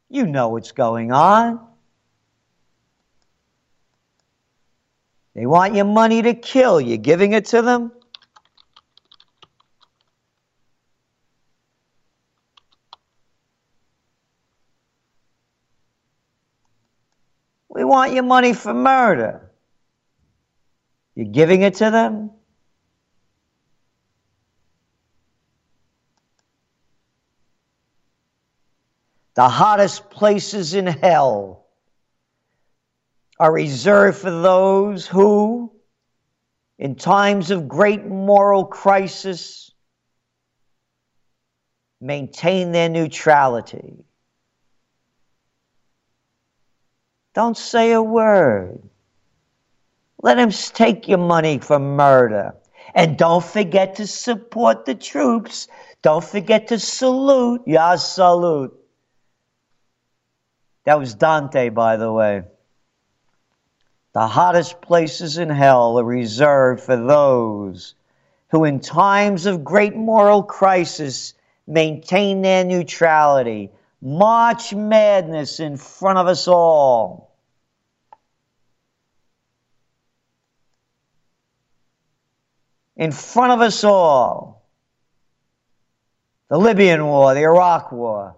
You 0.08 0.26
know 0.26 0.50
what's 0.50 0.70
going 0.70 1.10
on. 1.10 1.67
They 5.38 5.46
want 5.46 5.76
your 5.76 5.84
money 5.84 6.20
to 6.20 6.34
kill. 6.34 6.80
You 6.80 6.96
giving 6.96 7.32
it 7.32 7.44
to 7.46 7.62
them? 7.62 7.92
We 17.68 17.84
want 17.84 18.14
your 18.14 18.24
money 18.24 18.52
for 18.52 18.74
murder. 18.74 19.52
You're 21.14 21.26
giving 21.26 21.62
it 21.62 21.76
to 21.76 21.92
them? 21.92 22.32
The 29.34 29.48
hottest 29.48 30.10
places 30.10 30.74
in 30.74 30.88
hell 30.88 31.67
are 33.40 33.52
reserved 33.52 34.18
for 34.18 34.30
those 34.30 35.06
who, 35.06 35.72
in 36.78 36.94
times 36.94 37.50
of 37.50 37.68
great 37.68 38.04
moral 38.04 38.64
crisis, 38.64 39.72
maintain 42.00 42.72
their 42.72 42.88
neutrality. 42.88 44.04
Don't 47.34 47.56
say 47.56 47.92
a 47.92 48.02
word. 48.02 48.82
Let 50.20 50.38
him 50.38 50.50
take 50.50 51.06
your 51.06 51.18
money 51.18 51.58
for 51.58 51.78
murder. 51.78 52.54
And 52.94 53.16
don't 53.16 53.44
forget 53.44 53.96
to 53.96 54.06
support 54.06 54.84
the 54.84 54.94
troops. 54.94 55.68
Don't 56.02 56.24
forget 56.24 56.68
to 56.68 56.78
salute. 56.78 57.62
Ya 57.66 57.96
salute. 57.96 58.74
That 60.84 60.98
was 60.98 61.14
Dante, 61.14 61.68
by 61.68 61.96
the 61.96 62.10
way. 62.10 62.42
The 64.18 64.26
hottest 64.26 64.80
places 64.80 65.38
in 65.38 65.48
hell 65.48 65.96
are 66.00 66.04
reserved 66.04 66.80
for 66.80 66.96
those 66.96 67.94
who, 68.48 68.64
in 68.64 68.80
times 68.80 69.46
of 69.46 69.62
great 69.62 69.94
moral 69.94 70.42
crisis, 70.42 71.34
maintain 71.68 72.42
their 72.42 72.64
neutrality. 72.64 73.70
March 74.02 74.74
madness 74.74 75.60
in 75.60 75.76
front 75.76 76.18
of 76.18 76.26
us 76.26 76.48
all. 76.48 77.32
In 82.96 83.12
front 83.12 83.52
of 83.52 83.60
us 83.60 83.84
all. 83.84 84.66
The 86.48 86.58
Libyan 86.58 87.06
War, 87.06 87.34
the 87.34 87.42
Iraq 87.42 87.92
War, 87.92 88.34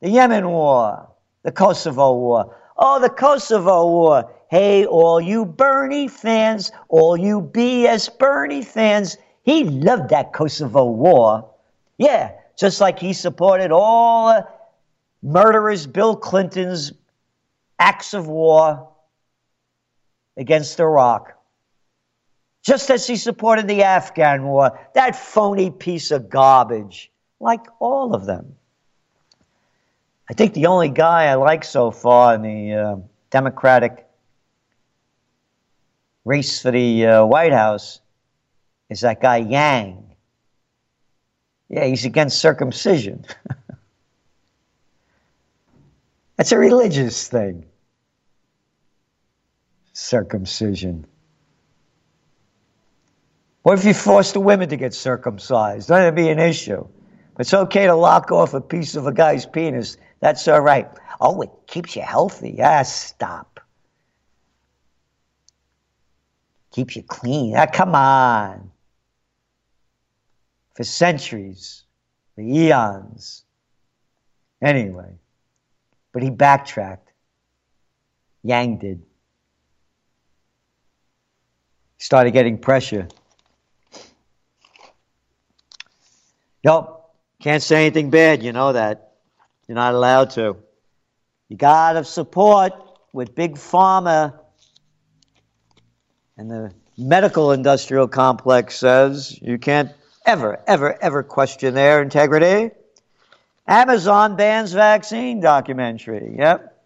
the 0.00 0.10
Yemen 0.10 0.48
War, 0.48 1.08
the 1.44 1.52
Kosovo 1.52 2.14
War. 2.14 2.56
Oh, 2.82 2.98
the 2.98 3.10
Kosovo 3.10 3.86
War. 3.86 4.32
Hey, 4.50 4.86
all 4.86 5.20
you 5.20 5.44
Bernie 5.44 6.08
fans, 6.08 6.72
all 6.88 7.16
you 7.16 7.42
BS 7.42 8.18
Bernie 8.18 8.62
fans, 8.62 9.18
he 9.42 9.64
loved 9.64 10.08
that 10.10 10.32
Kosovo 10.32 10.86
War. 10.86 11.48
Yeah, 11.98 12.32
just 12.58 12.80
like 12.80 12.98
he 12.98 13.12
supported 13.12 13.70
all 13.70 14.42
murderers 15.22 15.86
Bill 15.86 16.16
Clinton's 16.16 16.92
acts 17.78 18.14
of 18.14 18.26
war 18.26 18.88
against 20.38 20.80
Iraq. 20.80 21.34
Just 22.62 22.90
as 22.90 23.06
he 23.06 23.16
supported 23.16 23.68
the 23.68 23.82
Afghan 23.82 24.44
war, 24.44 24.78
that 24.94 25.16
phony 25.16 25.70
piece 25.70 26.10
of 26.10 26.30
garbage, 26.30 27.10
like 27.40 27.66
all 27.78 28.14
of 28.14 28.24
them. 28.24 28.56
I 30.30 30.32
think 30.32 30.54
the 30.54 30.66
only 30.66 30.90
guy 30.90 31.24
I 31.24 31.34
like 31.34 31.64
so 31.64 31.90
far 31.90 32.36
in 32.36 32.42
the 32.42 32.74
uh, 32.74 32.96
Democratic 33.30 34.06
race 36.24 36.62
for 36.62 36.70
the 36.70 37.04
uh, 37.04 37.26
White 37.26 37.52
House 37.52 38.00
is 38.88 39.00
that 39.00 39.20
guy 39.20 39.38
Yang. 39.38 40.14
Yeah, 41.68 41.84
he's 41.84 42.04
against 42.04 42.38
circumcision. 42.38 43.26
That's 46.36 46.52
a 46.52 46.58
religious 46.58 47.26
thing. 47.26 47.66
Circumcision. 49.94 51.06
What 53.62 53.80
if 53.80 53.84
you 53.84 53.94
force 53.94 54.30
the 54.30 54.38
women 54.38 54.68
to 54.68 54.76
get 54.76 54.94
circumcised? 54.94 55.88
That'd 55.88 56.14
be 56.14 56.28
an 56.28 56.38
issue. 56.38 56.86
But 57.34 57.46
it's 57.46 57.54
okay 57.54 57.86
to 57.86 57.96
lock 57.96 58.30
off 58.30 58.54
a 58.54 58.60
piece 58.60 58.94
of 58.94 59.08
a 59.08 59.12
guy's 59.12 59.44
penis. 59.44 59.96
That's 60.20 60.46
all 60.48 60.60
right. 60.60 60.88
Oh, 61.20 61.40
it 61.42 61.50
keeps 61.66 61.96
you 61.96 62.02
healthy. 62.02 62.58
Ah, 62.62 62.82
stop. 62.82 63.60
Keeps 66.72 66.96
you 66.96 67.02
clean. 67.02 67.56
Ah, 67.56 67.66
come 67.66 67.94
on. 67.94 68.70
For 70.74 70.84
centuries, 70.84 71.84
for 72.34 72.42
eons. 72.42 73.44
Anyway. 74.62 75.18
But 76.12 76.22
he 76.22 76.30
backtracked. 76.30 77.12
Yang 78.42 78.78
did. 78.78 79.02
Started 81.98 82.32
getting 82.32 82.58
pressure. 82.58 83.08
Nope, 86.64 87.10
can't 87.40 87.62
say 87.62 87.86
anything 87.86 88.10
bad, 88.10 88.42
you 88.42 88.52
know 88.52 88.72
that. 88.72 89.09
You're 89.70 89.76
not 89.76 89.94
allowed 89.94 90.30
to. 90.30 90.56
You 91.48 91.56
got 91.56 91.92
to 91.92 92.02
support 92.02 92.72
with 93.12 93.36
Big 93.36 93.54
Pharma 93.54 94.36
and 96.36 96.50
the 96.50 96.72
medical 96.98 97.52
industrial 97.52 98.08
complex 98.08 98.74
says 98.74 99.38
you 99.40 99.58
can't 99.58 99.92
ever, 100.26 100.60
ever, 100.66 101.00
ever 101.00 101.22
question 101.22 101.74
their 101.74 102.02
integrity. 102.02 102.74
Amazon 103.64 104.34
bans 104.34 104.72
vaccine 104.72 105.38
documentary. 105.38 106.34
Yep. 106.36 106.76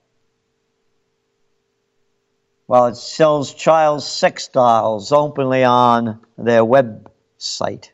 Well, 2.68 2.88
it 2.88 2.97
sells 2.97 3.55
child 3.55 4.03
sex 4.03 4.49
dolls 4.49 5.11
openly 5.11 5.64
on 5.64 6.20
their 6.37 6.61
website. 6.61 7.92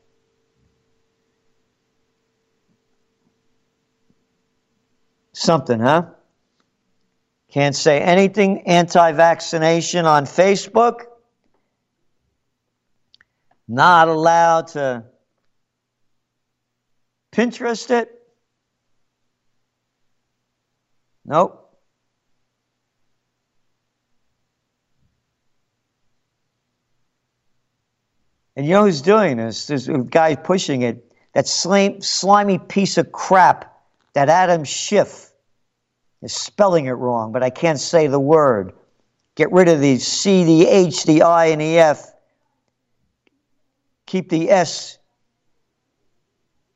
Something, 5.40 5.80
huh? 5.80 6.02
Can't 7.50 7.74
say 7.74 7.98
anything 7.98 8.66
anti 8.66 9.12
vaccination 9.12 10.04
on 10.04 10.26
Facebook. 10.26 11.04
Not 13.66 14.08
allowed 14.08 14.66
to 14.74 15.06
Pinterest 17.32 17.90
it. 17.90 18.10
Nope. 21.24 21.74
And 28.56 28.66
you 28.66 28.74
know 28.74 28.84
who's 28.84 29.00
doing 29.00 29.38
this? 29.38 29.66
There's 29.68 29.88
a 29.88 30.00
guy 30.00 30.34
pushing 30.34 30.82
it. 30.82 31.10
That 31.32 31.48
slimy 31.48 32.58
piece 32.58 32.98
of 32.98 33.10
crap, 33.10 33.80
that 34.12 34.28
Adam 34.28 34.64
Schiff, 34.64 35.29
is 36.22 36.32
spelling 36.32 36.86
it 36.86 36.92
wrong, 36.92 37.32
but 37.32 37.42
I 37.42 37.50
can't 37.50 37.78
say 37.78 38.06
the 38.06 38.20
word. 38.20 38.72
Get 39.34 39.52
rid 39.52 39.68
of 39.68 39.80
the 39.80 39.98
C, 39.98 40.44
the 40.44 40.68
H, 40.68 41.04
the 41.04 41.22
I, 41.22 41.46
and 41.46 41.60
the 41.60 41.78
F. 41.78 42.12
Keep 44.06 44.28
the 44.28 44.50
S 44.50 44.98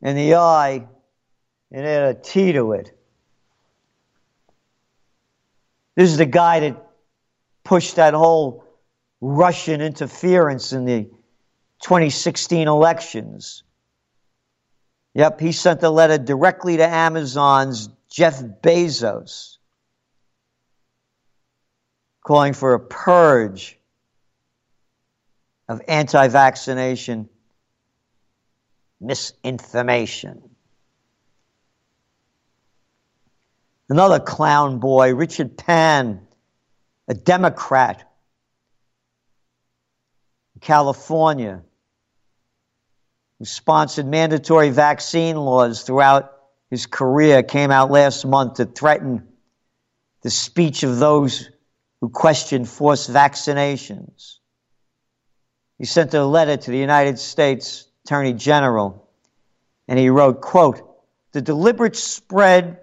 and 0.01 0.17
the 0.17 0.37
I 0.37 0.87
and 1.73 1.87
add 1.87 2.17
a 2.17 2.21
T 2.21 2.53
to 2.53 2.73
it. 2.73 2.97
This 5.97 6.11
is 6.11 6.19
the 6.19 6.27
guy 6.27 6.61
that 6.61 6.87
pushed 7.65 7.97
that 7.97 8.15
whole 8.15 8.65
Russian 9.21 9.81
interference 9.81 10.73
in 10.73 10.85
the 10.85 11.05
2016 11.81 12.69
elections. 12.69 13.63
Yep, 15.15 15.41
he 15.41 15.53
sent 15.53 15.83
a 15.83 15.91
letter 15.91 16.19
directly 16.19 16.77
to 16.77 16.87
Amazon's 16.87 17.89
Jeff 18.15 18.41
Bezos 18.63 19.59
calling 22.25 22.53
for 22.53 22.75
a 22.75 22.79
purge 22.79 23.77
of 25.69 25.83
anti 25.89 26.29
vaccination 26.29 27.29
misinformation. 29.01 30.49
Another 33.89 34.21
clown 34.21 34.79
boy, 34.79 35.13
Richard 35.17 35.59
Pan, 35.59 36.25
a 37.09 37.15
Democrat 37.15 38.09
in 40.55 40.61
California, 40.61 41.65
who 43.41 43.45
sponsored 43.45 44.07
mandatory 44.07 44.71
vaccine 44.71 45.35
laws 45.35 45.83
throughout 45.83 46.34
his 46.75 46.87
career, 46.87 47.45
came 47.45 47.71
out 47.71 47.93
last 47.93 48.27
month 48.27 48.55
to 48.55 48.65
threaten 48.65 49.23
the 50.23 50.31
speech 50.31 50.83
of 50.83 50.99
those 50.99 51.49
who 52.01 52.09
question 52.09 52.65
forced 52.65 53.09
vaccinations. 53.09 54.39
He 55.79 55.85
sent 55.85 56.15
a 56.15 56.25
letter 56.25 56.57
to 56.57 56.71
the 56.73 56.79
United 56.79 57.21
States 57.21 57.87
Attorney 58.05 58.33
General, 58.33 59.09
and 59.87 60.01
he 60.01 60.09
wrote, 60.09 60.41
quote, 60.41 60.83
the 61.31 61.41
deliberate 61.41 61.95
spread 61.95 62.81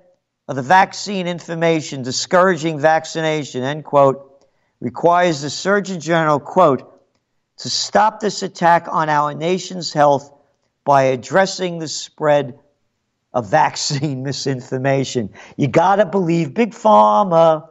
of 0.48 0.56
the 0.56 0.62
vaccine 0.62 1.28
information 1.28 2.02
discouraging 2.02 2.80
vaccination, 2.80 3.64
end 3.64 3.84
quote, 3.84 4.46
requires 4.80 5.42
the 5.42 5.50
Surgeon 5.50 6.00
General, 6.00 6.40
quote, 6.40 6.88
to 7.58 7.70
stop 7.70 8.22
this 8.22 8.42
attack 8.42 8.88
on 8.90 9.10
our 9.10 9.34
nation's 9.34 9.92
health 9.92 10.34
by 10.86 11.04
addressing 11.04 11.80
the 11.80 11.90
spread 11.90 12.58
of 13.34 13.50
vaccine 13.50 14.24
misinformation. 14.24 15.30
You 15.58 15.68
gotta 15.68 16.06
believe 16.06 16.54
Big 16.54 16.72
Pharma. 16.72 17.68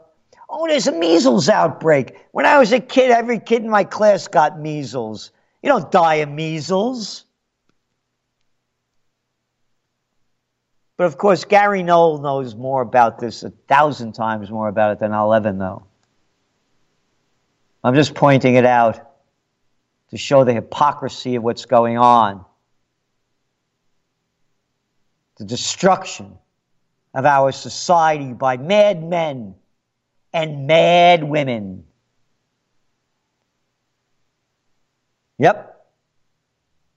Oh, 0.48 0.66
there's 0.66 0.86
a 0.86 0.92
measles 0.92 1.48
outbreak. 1.48 2.16
When 2.32 2.44
I 2.44 2.58
was 2.58 2.72
a 2.72 2.80
kid, 2.80 3.10
every 3.10 3.38
kid 3.38 3.62
in 3.62 3.70
my 3.70 3.84
class 3.84 4.26
got 4.26 4.58
measles. 4.58 5.30
You 5.62 5.68
don't 5.68 5.90
die 5.90 6.16
of 6.16 6.28
measles. 6.28 7.24
But 10.96 11.06
of 11.06 11.16
course, 11.16 11.44
Gary 11.44 11.82
Null 11.82 12.18
knows 12.18 12.54
more 12.54 12.82
about 12.82 13.18
this, 13.18 13.42
a 13.42 13.50
thousand 13.68 14.12
times 14.12 14.50
more 14.50 14.68
about 14.68 14.92
it 14.92 14.98
than 14.98 15.14
I'll 15.14 15.32
ever 15.32 15.52
know. 15.52 15.86
I'm 17.82 17.94
just 17.94 18.14
pointing 18.14 18.56
it 18.56 18.66
out 18.66 19.00
to 20.10 20.18
show 20.18 20.44
the 20.44 20.52
hypocrisy 20.52 21.36
of 21.36 21.42
what's 21.42 21.64
going 21.64 21.96
on. 21.96 22.44
The 25.40 25.46
destruction 25.46 26.36
of 27.14 27.24
our 27.24 27.50
society 27.50 28.34
by 28.34 28.58
mad 28.58 29.02
men 29.02 29.54
and 30.34 30.66
mad 30.66 31.24
women. 31.24 31.84
Yep. 35.38 35.82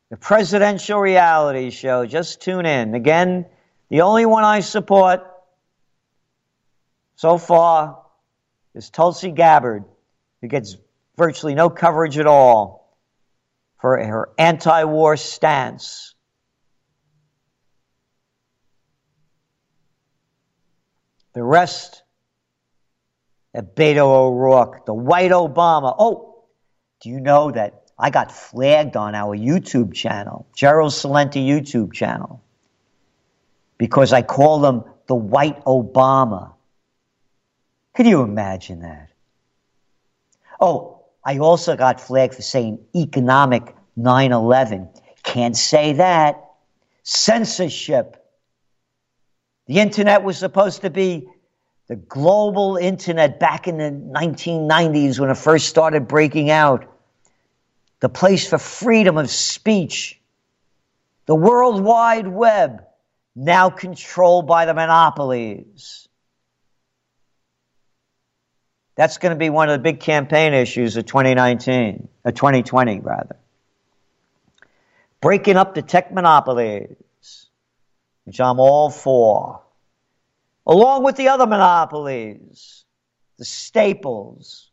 The 0.09 0.17
presidential 0.17 0.99
reality 0.99 1.69
show. 1.69 2.05
Just 2.05 2.41
tune 2.41 2.65
in. 2.65 2.95
Again, 2.95 3.45
the 3.87 4.01
only 4.01 4.25
one 4.25 4.43
I 4.43 4.59
support 4.59 5.21
so 7.15 7.37
far 7.37 8.03
is 8.75 8.89
Tulsi 8.89 9.31
Gabbard, 9.31 9.85
who 10.41 10.49
gets 10.49 10.75
virtually 11.15 11.55
no 11.55 11.69
coverage 11.69 12.17
at 12.17 12.27
all 12.27 12.93
for 13.79 14.05
her 14.05 14.31
anti 14.37 14.83
war 14.83 15.15
stance. 15.15 16.12
The 21.33 21.43
rest 21.43 22.03
at 23.53 23.75
Beto 23.75 24.05
O'Rourke, 24.05 24.85
the 24.85 24.93
white 24.93 25.31
Obama. 25.31 25.95
Oh, 25.97 26.43
do 27.01 27.09
you 27.09 27.19
know 27.19 27.51
that 27.51 27.83
I 27.97 28.09
got 28.09 28.31
flagged 28.31 28.95
on 28.95 29.15
our 29.15 29.35
YouTube 29.37 29.93
channel, 29.93 30.47
Gerald 30.55 30.91
Celente 30.91 31.45
YouTube 31.45 31.93
channel, 31.93 32.41
because 33.77 34.13
I 34.13 34.21
call 34.21 34.65
him 34.65 34.83
the 35.07 35.15
white 35.15 35.63
Obama. 35.65 36.53
Could 37.93 38.07
you 38.07 38.21
imagine 38.21 38.81
that? 38.81 39.09
Oh, 40.59 41.03
I 41.23 41.37
also 41.37 41.75
got 41.75 42.01
flagged 42.01 42.35
for 42.35 42.41
saying 42.41 42.79
economic 42.95 43.75
9 43.95 44.31
11. 44.31 44.89
Can't 45.23 45.55
say 45.55 45.93
that. 45.93 46.43
Censorship. 47.03 48.22
The 49.67 49.79
internet 49.79 50.23
was 50.23 50.37
supposed 50.37 50.81
to 50.81 50.89
be 50.89 51.27
the 51.87 51.95
global 51.95 52.77
internet 52.77 53.39
back 53.39 53.67
in 53.67 53.77
the 53.77 53.91
1990s 53.91 55.19
when 55.19 55.29
it 55.29 55.37
first 55.37 55.67
started 55.67 56.07
breaking 56.07 56.49
out, 56.49 56.85
the 57.99 58.09
place 58.09 58.49
for 58.49 58.57
freedom 58.57 59.17
of 59.17 59.29
speech, 59.29 60.19
the 61.25 61.35
World 61.35 61.81
Wide 61.81 62.27
Web, 62.27 62.83
now 63.35 63.69
controlled 63.69 64.47
by 64.47 64.65
the 64.65 64.73
monopolies. 64.73 66.07
That's 68.95 69.17
going 69.17 69.31
to 69.31 69.39
be 69.39 69.49
one 69.49 69.69
of 69.69 69.73
the 69.73 69.83
big 69.83 69.99
campaign 69.99 70.53
issues 70.53 70.97
of 70.97 71.05
2019, 71.05 72.07
uh, 72.25 72.31
2020 72.31 72.99
rather. 72.99 73.37
Breaking 75.19 75.55
up 75.55 75.73
the 75.73 75.81
tech 75.81 76.13
monopolies, 76.13 76.95
which 78.25 78.39
I'm 78.39 78.59
all 78.59 78.89
for 78.89 79.63
along 80.65 81.03
with 81.03 81.15
the 81.15 81.27
other 81.27 81.45
monopolies, 81.45 82.85
the 83.37 83.45
Staples, 83.45 84.71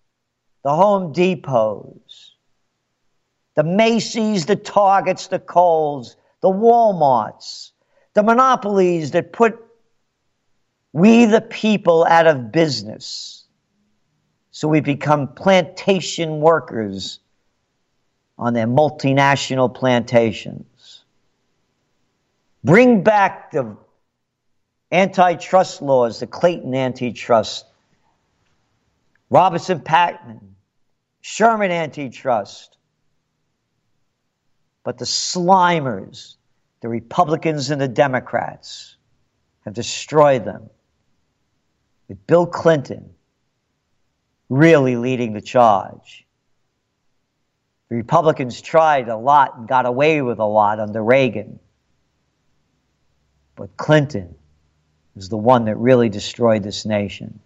the 0.63 0.75
Home 0.75 1.13
Depots, 1.13 2.35
the 3.57 3.65
Macy's, 3.65 4.47
the 4.47 4.57
Targets, 4.57 5.27
the 5.27 5.39
Kohl's, 5.39 6.17
the 6.41 6.49
Walmarts, 6.49 7.73
the 8.15 8.23
monopolies 8.23 9.11
that 9.13 9.33
put 9.33 9.59
we 10.93 11.25
the 11.25 11.41
people 11.41 12.05
out 12.05 12.27
of 12.27 12.51
business. 12.51 13.45
So 14.51 14.67
we 14.67 14.81
become 14.81 15.29
plantation 15.29 16.41
workers 16.41 17.21
on 18.37 18.55
their 18.55 18.67
multinational 18.67 19.73
plantations. 19.73 20.65
Bring 22.63 23.03
back 23.03 23.53
the 23.53 23.77
antitrust 24.93 25.81
laws, 25.81 26.21
the 26.21 26.27
Clayton 26.27 26.75
antitrust, 26.75 27.65
Robinson 29.31 29.81
Patman, 29.81 30.57
Sherman 31.21 31.71
antitrust. 31.71 32.77
But 34.83 34.99
the 34.99 35.05
Slimers, 35.05 36.37
the 36.81 36.89
Republicans 36.89 37.71
and 37.71 37.81
the 37.81 37.89
Democrats, 37.89 38.97
have 39.65 39.75
destroyed 39.75 40.45
them. 40.45 40.69
With 42.09 42.27
Bill 42.27 42.47
Clinton 42.47 43.11
really 44.49 44.97
leading 44.97 45.33
the 45.33 45.41
charge. 45.41 46.27
The 47.89 47.97
Republicans 47.97 48.61
tried 48.61 49.09
a 49.09 49.17
lot 49.17 49.57
and 49.57 49.69
got 49.69 49.87
away 49.87 50.23
with 50.23 50.39
a 50.39 50.45
lot 50.45 50.81
under 50.81 51.03
Reagan. 51.03 51.61
But 53.61 53.77
Clinton 53.77 54.35
is 55.17 55.29
the 55.29 55.37
one 55.37 55.67
that 55.67 55.77
really 55.77 56.09
destroyed 56.09 56.63
this 56.63 56.87
nation. 56.87 57.41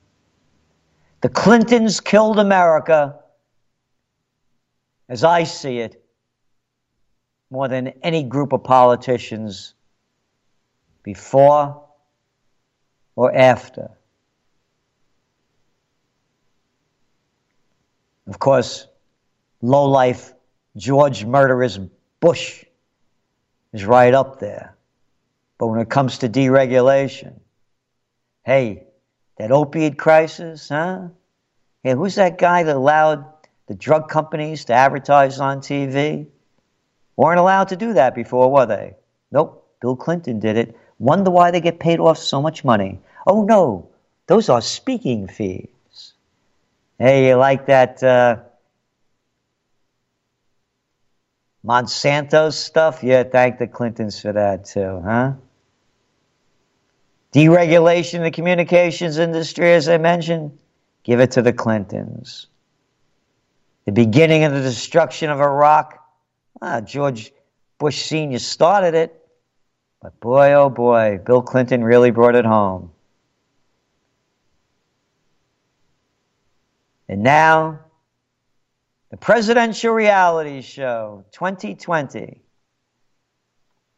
The 1.22 1.28
Clintons 1.28 1.98
killed 1.98 2.38
America, 2.38 3.18
as 5.08 5.24
I 5.24 5.42
see 5.42 5.80
it, 5.80 6.00
more 7.50 7.66
than 7.66 7.88
any 8.00 8.22
group 8.22 8.52
of 8.52 8.62
politicians 8.62 9.74
before 11.02 11.82
or 13.16 13.34
after. 13.34 13.90
Of 18.28 18.38
course, 18.38 18.86
low 19.62 19.86
life 19.86 20.32
George 20.76 21.24
murderous 21.24 21.80
Bush 22.20 22.64
is 23.72 23.84
right 23.84 24.14
up 24.14 24.38
there. 24.38 24.73
But 25.58 25.68
when 25.68 25.80
it 25.80 25.88
comes 25.88 26.18
to 26.18 26.28
deregulation, 26.28 27.40
Hey, 28.44 28.84
that 29.38 29.50
opiate 29.50 29.96
crisis, 29.96 30.68
huh? 30.68 31.08
Hey, 31.82 31.92
who's 31.92 32.16
that 32.16 32.36
guy 32.36 32.62
that 32.62 32.76
allowed 32.76 33.24
the 33.66 33.74
drug 33.74 34.10
companies 34.10 34.66
to 34.66 34.74
advertise 34.74 35.40
on 35.40 35.60
TV? 35.60 36.26
Weren't 37.16 37.40
allowed 37.40 37.68
to 37.68 37.76
do 37.76 37.94
that 37.94 38.14
before, 38.14 38.52
were 38.52 38.66
they? 38.66 38.96
Nope, 39.32 39.66
Bill 39.80 39.96
Clinton 39.96 40.40
did 40.40 40.58
it. 40.58 40.76
Wonder 40.98 41.30
why 41.30 41.50
they 41.50 41.60
get 41.62 41.80
paid 41.80 42.00
off 42.00 42.18
so 42.18 42.42
much 42.42 42.64
money. 42.64 43.00
Oh 43.26 43.44
no, 43.44 43.88
those 44.26 44.50
are 44.50 44.60
speaking 44.60 45.26
fees. 45.26 46.12
Hey, 46.98 47.28
you 47.28 47.36
like 47.36 47.66
that 47.66 48.02
uh, 48.02 48.40
Monsanto 51.64 52.52
stuff? 52.52 53.02
Yeah, 53.02 53.22
thank 53.22 53.58
the 53.58 53.66
Clintons 53.66 54.20
for 54.20 54.32
that 54.32 54.66
too, 54.66 55.00
huh? 55.04 55.32
Deregulation 57.32 58.18
of 58.18 58.24
the 58.24 58.30
communications 58.30 59.18
industry, 59.18 59.72
as 59.72 59.88
I 59.88 59.98
mentioned, 59.98 60.58
give 61.02 61.20
it 61.20 61.32
to 61.32 61.42
the 61.42 61.52
Clintons. 61.52 62.46
The 63.86 63.92
beginning 63.92 64.44
of 64.44 64.52
the 64.52 64.60
destruction 64.60 65.30
of 65.30 65.40
Iraq, 65.40 66.00
ah, 66.62 66.80
George 66.80 67.32
Bush 67.78 68.02
Sr. 68.02 68.38
started 68.38 68.94
it, 68.94 69.20
but 70.00 70.18
boy, 70.20 70.52
oh 70.52 70.70
boy, 70.70 71.18
Bill 71.24 71.42
Clinton 71.42 71.82
really 71.82 72.10
brought 72.10 72.36
it 72.36 72.44
home. 72.44 72.92
And 77.08 77.22
now, 77.22 77.80
the 79.14 79.18
presidential 79.18 79.94
reality 79.94 80.60
show 80.60 81.24
2020. 81.30 82.42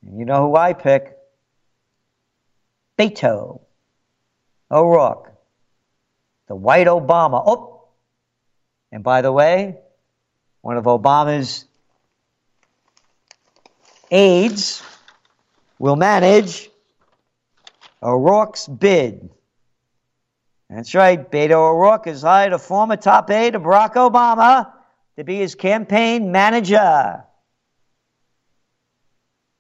And 0.02 0.18
you 0.18 0.26
know 0.26 0.46
who 0.46 0.57
I 0.57 0.74
pick? 0.74 1.16
Beto 2.98 3.62
O'Rourke, 4.70 5.33
the 6.48 6.55
white 6.55 6.87
Obama. 6.87 7.42
Oh, 7.46 7.88
and 8.92 9.02
by 9.02 9.22
the 9.22 9.33
way, 9.33 9.79
one 10.61 10.76
of 10.76 10.85
Obama's 10.85 11.64
aides 14.11 14.83
will 15.79 15.96
manage 15.96 16.68
O'Rourke's 18.02 18.68
bid. 18.68 19.31
That's 20.68 20.94
right, 20.94 21.31
Beto 21.31 21.52
O'Rourke 21.52 22.05
has 22.05 22.20
hired 22.20 22.52
a 22.52 22.59
former 22.59 22.96
top 22.96 23.31
aide 23.31 23.55
of 23.55 23.62
Barack 23.62 23.94
Obama 23.94 24.74
to 25.16 25.24
be 25.24 25.37
his 25.37 25.55
campaign 25.55 26.31
manager. 26.31 27.24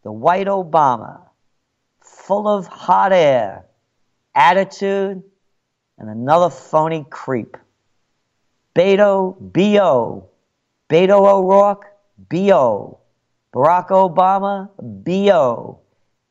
The 0.02 0.12
white 0.12 0.46
Obama 0.46 1.22
full 2.00 2.48
of 2.48 2.66
hot 2.66 3.12
air, 3.12 3.64
attitude, 4.34 5.22
and 5.98 6.10
another 6.10 6.50
phony 6.50 7.06
creep. 7.08 7.56
Beto, 8.74 9.36
B.O. 9.52 10.28
Beto 10.90 11.26
O'Rourke, 11.26 11.86
B.O. 12.28 12.98
Barack 13.54 13.88
Obama, 13.88 14.68
B.O. 15.02 15.80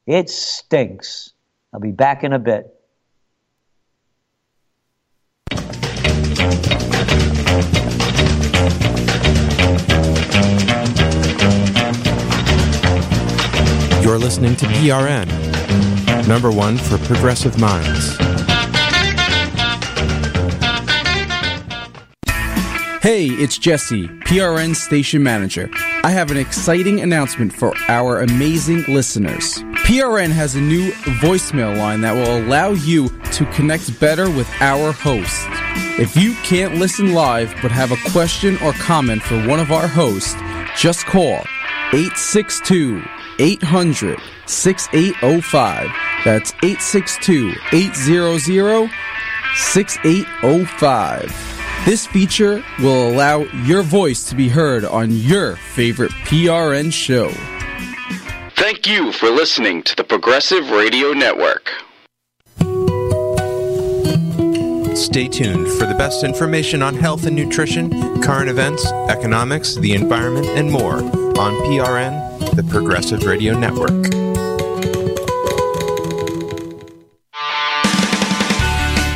It 0.05 0.29
stinks. 0.29 1.33
I'll 1.73 1.79
be 1.79 1.91
back 1.91 2.23
in 2.23 2.33
a 2.33 2.39
bit. 2.39 2.71
Listening 14.17 14.55
to 14.57 14.65
PRN, 14.65 15.27
number 16.27 16.51
one 16.51 16.77
for 16.77 16.97
progressive 16.99 17.59
minds. 17.59 18.17
Hey, 23.01 23.27
it's 23.27 23.59
Jesse, 23.59 24.07
PRN 24.07 24.75
station 24.75 25.21
manager. 25.21 25.69
I 26.03 26.09
have 26.09 26.31
an 26.31 26.37
exciting 26.37 27.01
announcement 27.01 27.53
for 27.53 27.73
our 27.87 28.21
amazing 28.21 28.83
listeners. 28.87 29.59
PRN 29.85 30.31
has 30.31 30.55
a 30.55 30.61
new 30.61 30.91
voicemail 31.21 31.77
line 31.77 32.01
that 32.01 32.13
will 32.13 32.43
allow 32.43 32.69
you 32.69 33.09
to 33.33 33.45
connect 33.51 33.99
better 33.99 34.29
with 34.29 34.49
our 34.59 34.91
hosts. 34.91 35.45
If 35.99 36.17
you 36.17 36.33
can't 36.43 36.75
listen 36.75 37.13
live 37.13 37.55
but 37.61 37.71
have 37.71 37.91
a 37.91 38.09
question 38.11 38.57
or 38.63 38.73
comment 38.73 39.21
for 39.21 39.37
one 39.47 39.59
of 39.59 39.71
our 39.71 39.87
hosts, 39.87 40.35
just 40.75 41.05
call 41.05 41.43
862 41.93 43.03
800 43.39 44.19
6805. 44.45 45.89
That's 46.23 46.51
862 46.63 47.53
800 47.71 48.91
6805. 49.55 51.51
This 51.85 52.07
feature 52.07 52.63
will 52.79 53.09
allow 53.09 53.39
your 53.63 53.83
voice 53.83 54.27
to 54.29 54.35
be 54.35 54.49
heard 54.49 54.85
on 54.85 55.11
your 55.11 55.55
favorite 55.55 56.11
PRN 56.11 56.91
show. 56.91 57.29
Thank 58.55 58.87
you 58.87 59.11
for 59.11 59.29
listening 59.29 59.83
to 59.83 59.95
the 59.95 60.03
Progressive 60.03 60.71
Radio 60.71 61.13
Network. 61.13 61.69
Stay 64.95 65.27
tuned 65.27 65.67
for 65.73 65.85
the 65.85 65.95
best 65.97 66.23
information 66.23 66.81
on 66.81 66.95
health 66.95 67.25
and 67.25 67.35
nutrition, 67.35 67.91
current 68.21 68.49
events, 68.49 68.89
economics, 69.09 69.75
the 69.75 69.93
environment, 69.93 70.47
and 70.47 70.71
more 70.71 70.99
on 71.37 71.53
PRN, 71.67 72.34
the 72.55 72.63
Progressive 72.63 73.25
Radio 73.25 73.57
Network. 73.59 73.91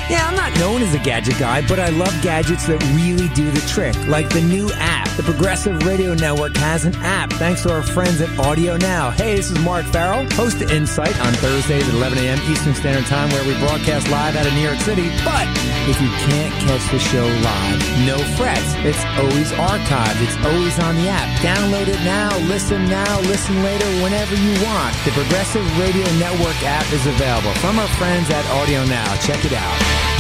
Yeah, 0.10 0.28
I'm 0.28 0.36
not 0.36 0.54
known 0.60 0.82
as 0.82 0.94
a 0.94 1.00
gadget 1.00 1.40
guy, 1.40 1.66
but 1.66 1.80
I 1.80 1.88
love 1.90 2.14
gadgets 2.22 2.68
that 2.68 2.84
really 2.96 3.30
do 3.30 3.50
the 3.50 3.62
trick, 3.62 3.96
like 4.08 4.30
the 4.30 4.42
new 4.42 4.70
app. 4.74 4.99
The 5.20 5.34
Progressive 5.34 5.84
Radio 5.84 6.14
Network 6.14 6.56
has 6.56 6.86
an 6.86 6.96
app 7.04 7.34
thanks 7.34 7.64
to 7.64 7.74
our 7.74 7.84
friends 7.84 8.22
at 8.22 8.32
Audio 8.40 8.78
Now. 8.78 9.12
Hey, 9.12 9.36
this 9.36 9.52
is 9.52 9.60
Mark 9.60 9.84
Farrell, 9.88 10.24
host 10.32 10.62
of 10.62 10.72
Insight 10.72 11.12
on 11.20 11.34
Thursdays 11.34 11.86
at 11.86 11.94
11 11.94 12.20
a.m. 12.20 12.40
Eastern 12.50 12.74
Standard 12.74 13.04
Time, 13.06 13.28
where 13.32 13.44
we 13.44 13.52
broadcast 13.60 14.08
live 14.08 14.38
out 14.38 14.48
of 14.48 14.54
New 14.54 14.62
York 14.62 14.80
City. 14.80 15.12
But 15.28 15.44
if 15.92 16.00
you 16.00 16.08
can't 16.32 16.54
catch 16.64 16.90
the 16.90 17.00
show 17.00 17.28
live, 17.28 17.80
no 18.08 18.18
frets. 18.40 18.64
It's 18.88 19.04
always 19.20 19.52
archived. 19.60 20.24
It's 20.24 20.40
always 20.48 20.80
on 20.80 20.96
the 20.96 21.10
app. 21.10 21.28
Download 21.44 21.90
it 21.90 22.00
now, 22.08 22.32
listen 22.48 22.88
now, 22.88 23.20
listen 23.28 23.62
later, 23.62 23.88
whenever 24.02 24.36
you 24.36 24.56
want. 24.64 24.96
The 25.04 25.12
Progressive 25.12 25.68
Radio 25.84 26.08
Network 26.16 26.56
app 26.64 26.90
is 26.94 27.06
available 27.06 27.52
from 27.56 27.78
our 27.78 27.90
friends 28.00 28.30
at 28.30 28.46
Audio 28.56 28.86
Now. 28.86 29.18
Check 29.18 29.44
it 29.44 29.52
out. 29.52 30.19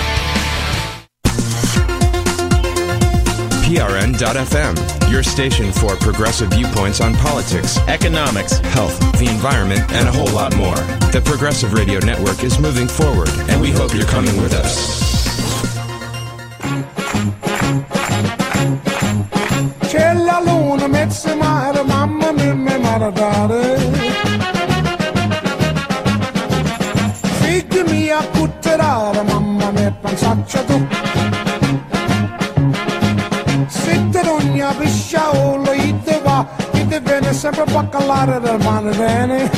PRN.FM, 3.70 5.12
your 5.12 5.22
station 5.22 5.72
for 5.72 5.96
progressive 5.98 6.50
viewpoints 6.50 7.02
on 7.02 7.14
politics, 7.14 7.78
economics, 7.88 8.58
health, 8.58 9.00
the 9.20 9.28
environment, 9.28 9.82
and 9.92 10.08
a 10.08 10.12
whole 10.12 10.32
lot 10.34 10.56
more. 10.56 10.74
The 11.12 11.22
Progressive 11.24 11.74
Radio 11.74 12.00
Network 12.00 12.44
is 12.44 12.58
moving 12.58 12.88
forward, 12.88 13.30
and 13.48 13.62
we 13.62 13.70
hope 13.70 13.94
you're 13.94 14.08
coming 14.08 14.42
with 14.42 14.56
us. 14.56 15.20
Sempre 37.65 38.39
del 38.39 38.60
mare 38.63 38.91
bene. 38.95 39.50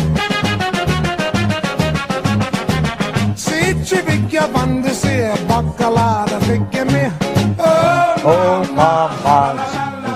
Se 3.35 3.83
ci 3.83 4.03
picchia 4.03 4.49
quando 4.49 4.87
si 4.89 5.07
è 5.07 5.33
baccalare, 5.45 6.37
picchia 6.37 6.83
me. 6.85 7.11
Oh, 7.57 8.29
oh 8.29 8.73
mamma, 8.73 9.55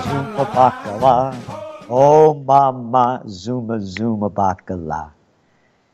zuma 0.02 0.44
baccala. 0.44 1.34
Oh 1.86 2.34
mamma, 2.34 3.22
zuma 3.26 3.78
zuma 3.78 4.28
baccala. 4.30 5.12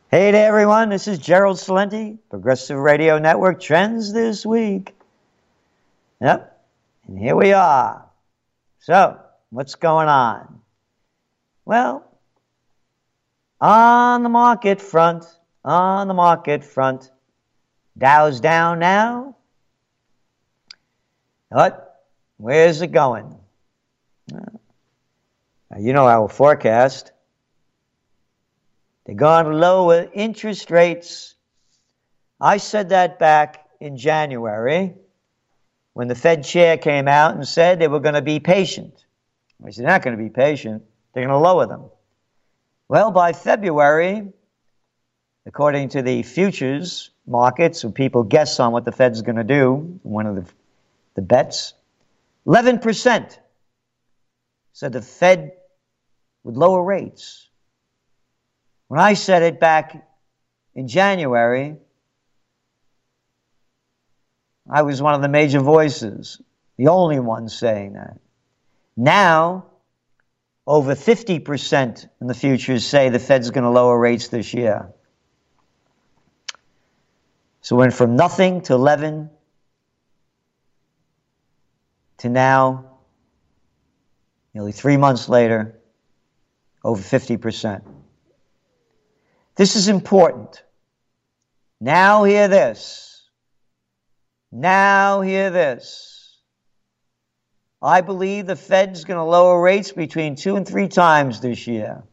Hey 0.08 0.30
there, 0.30 0.46
everyone. 0.46 0.90
This 0.90 1.08
is 1.08 1.18
Gerald 1.18 1.58
Celente, 1.58 2.18
Progressive 2.30 2.78
Radio 2.78 3.18
Network 3.18 3.60
Trends 3.60 4.12
This 4.12 4.46
Week. 4.46 4.94
Yep, 6.20 6.58
and 7.08 7.18
here 7.18 7.34
we 7.34 7.52
are. 7.52 8.04
So, 8.78 9.18
what's 9.50 9.74
going 9.74 10.08
on? 10.08 10.61
Well, 11.64 12.04
on 13.60 14.22
the 14.22 14.28
market 14.28 14.80
front, 14.80 15.24
on 15.64 16.08
the 16.08 16.14
market 16.14 16.64
front, 16.64 17.10
Dow's 17.96 18.40
down 18.40 18.78
now. 18.78 19.36
What? 21.50 22.02
Where's 22.38 22.80
it 22.80 22.88
going? 22.88 23.38
you 25.78 25.92
know 25.92 26.06
our 26.06 26.28
forecast. 26.28 27.12
They're 29.04 29.14
going 29.14 29.46
to 29.46 29.52
lower 29.52 30.08
interest 30.12 30.70
rates. 30.70 31.34
I 32.40 32.56
said 32.56 32.90
that 32.90 33.18
back 33.18 33.66
in 33.80 33.96
January 33.96 34.94
when 35.92 36.08
the 36.08 36.14
Fed 36.14 36.44
chair 36.44 36.78
came 36.78 37.08
out 37.08 37.34
and 37.34 37.46
said 37.46 37.78
they 37.78 37.88
were 37.88 38.00
going 38.00 38.14
to 38.14 38.22
be 38.22 38.40
patient. 38.40 39.04
I 39.64 39.70
said, 39.70 39.84
they're 39.84 39.92
not 39.92 40.02
going 40.02 40.16
to 40.16 40.22
be 40.22 40.30
patient. 40.30 40.82
They're 41.12 41.26
going 41.26 41.34
to 41.34 41.38
lower 41.38 41.66
them. 41.66 41.84
Well, 42.88 43.10
by 43.10 43.32
February, 43.32 44.32
according 45.46 45.90
to 45.90 46.02
the 46.02 46.22
futures 46.22 47.10
markets, 47.26 47.84
where 47.84 47.92
people 47.92 48.22
guess 48.22 48.60
on 48.60 48.72
what 48.72 48.84
the 48.84 48.92
Fed's 48.92 49.22
going 49.22 49.36
to 49.36 49.44
do, 49.44 50.00
one 50.02 50.26
of 50.26 50.36
the, 50.36 50.44
the 51.14 51.22
bets, 51.22 51.74
11% 52.46 53.38
said 54.72 54.92
the 54.92 55.02
Fed 55.02 55.52
would 56.44 56.56
lower 56.56 56.82
rates. 56.82 57.48
When 58.88 59.00
I 59.00 59.14
said 59.14 59.42
it 59.42 59.60
back 59.60 60.06
in 60.74 60.88
January, 60.88 61.76
I 64.70 64.82
was 64.82 65.02
one 65.02 65.14
of 65.14 65.22
the 65.22 65.28
major 65.28 65.60
voices, 65.60 66.40
the 66.76 66.88
only 66.88 67.20
one 67.20 67.48
saying 67.48 67.94
that. 67.94 68.18
Now, 68.96 69.66
over 70.66 70.94
50% 70.94 72.08
in 72.20 72.26
the 72.26 72.34
futures 72.34 72.86
say 72.86 73.08
the 73.08 73.18
Fed's 73.18 73.50
going 73.50 73.64
to 73.64 73.70
lower 73.70 73.98
rates 73.98 74.28
this 74.28 74.54
year. 74.54 74.92
So 77.60 77.76
went 77.76 77.94
from 77.94 78.16
nothing 78.16 78.62
to 78.62 78.74
11 78.74 79.30
to 82.18 82.28
now, 82.28 82.98
nearly 84.54 84.72
three 84.72 84.96
months 84.96 85.28
later, 85.28 85.78
over 86.84 87.02
50%. 87.02 87.82
This 89.56 89.76
is 89.76 89.88
important. 89.88 90.62
Now 91.80 92.24
hear 92.24 92.48
this. 92.48 93.12
Now, 94.52 95.22
hear 95.22 95.50
this. 95.50 96.21
I 97.82 98.00
believe 98.00 98.46
the 98.46 98.54
Fed's 98.54 99.04
going 99.04 99.18
to 99.18 99.24
lower 99.24 99.60
rates 99.60 99.90
between 99.90 100.36
two 100.36 100.54
and 100.54 100.66
three 100.66 100.86
times 100.86 101.40
this 101.40 101.66
year. 101.66 102.04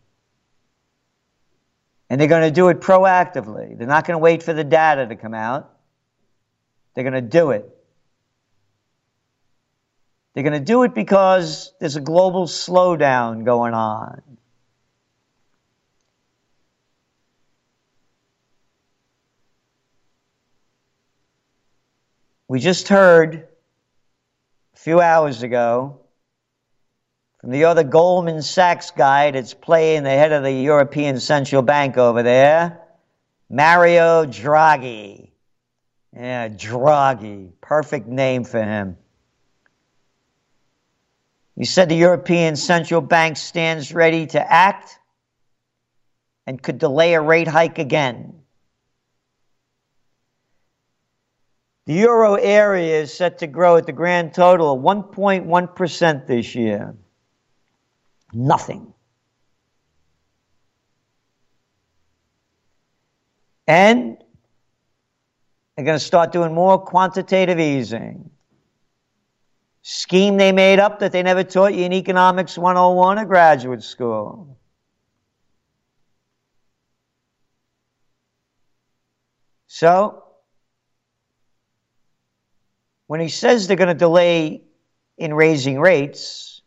And 2.09 2.19
they're 2.19 2.27
going 2.27 2.41
to 2.41 2.51
do 2.51 2.69
it 2.69 2.79
proactively. 2.79 3.77
They're 3.77 3.87
not 3.87 4.07
going 4.07 4.15
to 4.15 4.21
wait 4.21 4.41
for 4.41 4.53
the 4.53 4.63
data 4.63 5.05
to 5.05 5.15
come 5.15 5.35
out. 5.35 5.71
They're 6.95 7.03
going 7.03 7.13
to 7.13 7.21
do 7.21 7.51
it. 7.51 7.69
They're 10.33 10.43
going 10.43 10.53
to 10.53 10.65
do 10.65 10.83
it 10.83 10.95
because 10.95 11.71
there's 11.79 11.97
a 11.97 12.01
global 12.01 12.47
slowdown 12.47 13.45
going 13.45 13.75
on. 13.75 14.21
We 22.47 22.59
just 22.59 22.87
heard 22.87 23.48
few 24.79 25.01
hours 25.01 25.43
ago 25.43 25.99
from 27.41 27.51
the 27.51 27.65
other 27.65 27.83
Goldman 27.83 28.41
Sachs 28.41 28.91
guy 28.91 29.31
that's 29.31 29.53
playing 29.53 30.03
the 30.03 30.09
head 30.09 30.31
of 30.31 30.41
the 30.41 30.53
European 30.53 31.19
Central 31.19 31.61
Bank 31.61 31.97
over 31.97 32.23
there, 32.23 32.79
Mario 33.49 34.25
Draghi. 34.25 35.31
Yeah, 36.15 36.47
Draghi. 36.47 37.51
Perfect 37.59 38.07
name 38.07 38.45
for 38.45 38.63
him. 38.63 38.95
He 41.57 41.65
said 41.65 41.89
the 41.89 41.95
European 41.95 42.55
Central 42.55 43.01
Bank 43.01 43.35
stands 43.35 43.93
ready 43.93 44.27
to 44.27 44.39
act 44.39 44.97
and 46.47 46.61
could 46.61 46.77
delay 46.77 47.15
a 47.15 47.21
rate 47.21 47.49
hike 47.49 47.79
again. 47.79 48.38
The 51.89 51.95
euro 51.95 52.35
area 52.35 53.01
is 53.01 53.11
set 53.11 53.39
to 53.39 53.47
grow 53.47 53.77
at 53.77 53.87
the 53.87 53.91
grand 53.91 54.35
total 54.35 54.75
of 54.75 54.79
1.1% 54.79 56.27
this 56.27 56.53
year. 56.53 56.95
Nothing. 58.31 58.93
And 63.65 64.19
they're 65.75 65.85
going 65.85 65.97
to 65.97 66.05
start 66.05 66.31
doing 66.31 66.53
more 66.53 66.77
quantitative 66.77 67.59
easing. 67.59 68.29
Scheme 69.81 70.37
they 70.37 70.51
made 70.51 70.77
up 70.77 70.99
that 70.99 71.11
they 71.11 71.23
never 71.23 71.43
taught 71.43 71.73
you 71.73 71.85
in 71.85 71.93
Economics 71.93 72.55
101 72.55 73.17
or 73.17 73.25
graduate 73.25 73.81
school. 73.81 74.59
So, 79.65 80.28
when 83.09 83.19
he 83.19 83.27
says 83.27 83.65
they're 83.65 83.75
going 83.75 83.87
to 83.87 83.95
delay 83.95 84.61
in 85.17 85.33
raising 85.33 85.79
rates, 85.79 86.61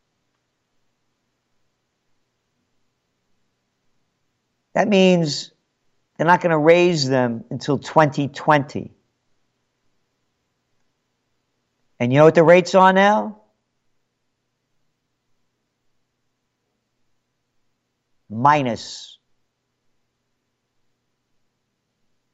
that 4.73 4.89
means 4.89 5.53
they're 6.17 6.27
not 6.27 6.41
going 6.41 6.51
to 6.51 6.59
raise 6.59 7.09
them 7.09 7.45
until 7.51 7.79
2020. 7.79 8.91
And 12.01 12.13
you 12.13 12.19
know 12.19 12.25
what 12.25 12.35
the 12.35 12.43
rates 12.43 12.75
are 12.75 12.93
now? 12.93 13.39
Minus 18.29 19.17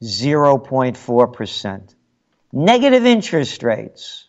0.4%. 0.01 1.95
Negative 2.51 3.05
interest 3.05 3.61
rates. 3.63 4.25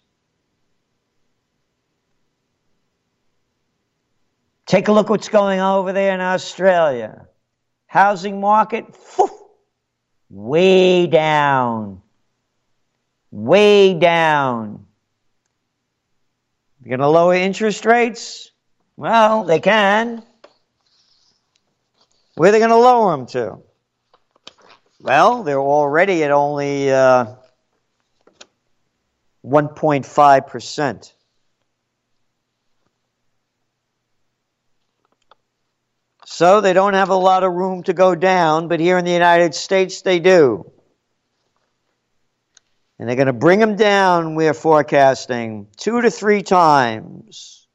Take 4.67 4.89
a 4.89 4.93
look 4.93 5.09
what's 5.09 5.29
going 5.29 5.59
on 5.59 5.79
over 5.79 5.93
there 5.93 6.15
in 6.15 6.21
Australia. 6.21 7.27
Housing 7.87 8.41
market, 8.41 8.85
way 10.31 11.09
down. 11.09 12.03
Way 13.33 13.95
down. 13.95 14.87
You're 16.83 16.97
going 16.97 17.01
to 17.01 17.09
lower 17.09 17.35
interest 17.35 17.85
rates? 17.85 18.53
Well, 18.97 19.45
they 19.45 19.61
can. 19.61 20.23
Where 22.35 22.51
are 22.51 22.53
they 22.53 22.59
going 22.59 22.71
to 22.71 22.77
lower 22.77 23.17
them 23.17 23.27
to? 23.27 23.59
Well, 25.01 25.43
they're 25.43 25.59
already 25.59 26.23
at 26.23 26.31
only 26.31 26.93
uh, 26.93 27.35
1.5%. 29.45 31.13
So 36.27 36.61
they 36.61 36.73
don't 36.73 36.95
have 36.95 37.09
a 37.09 37.15
lot 37.15 37.43
of 37.43 37.53
room 37.53 37.83
to 37.85 37.93
go 37.93 38.15
down, 38.15 38.69
but 38.69 38.81
here 38.81 38.99
in 38.99 39.05
the 39.05 39.11
United 39.11 39.55
States 39.55 40.03
they 40.03 40.21
do. 40.21 40.71
And 42.99 43.09
they're 43.09 43.17
going 43.17 43.27
to 43.27 43.33
bring 43.33 43.61
them 43.61 43.77
down, 43.77 44.35
we're 44.35 44.55
forecasting, 44.55 45.69
two 45.77 46.03
to 46.03 46.11
three 46.11 46.43
times. 46.43 47.67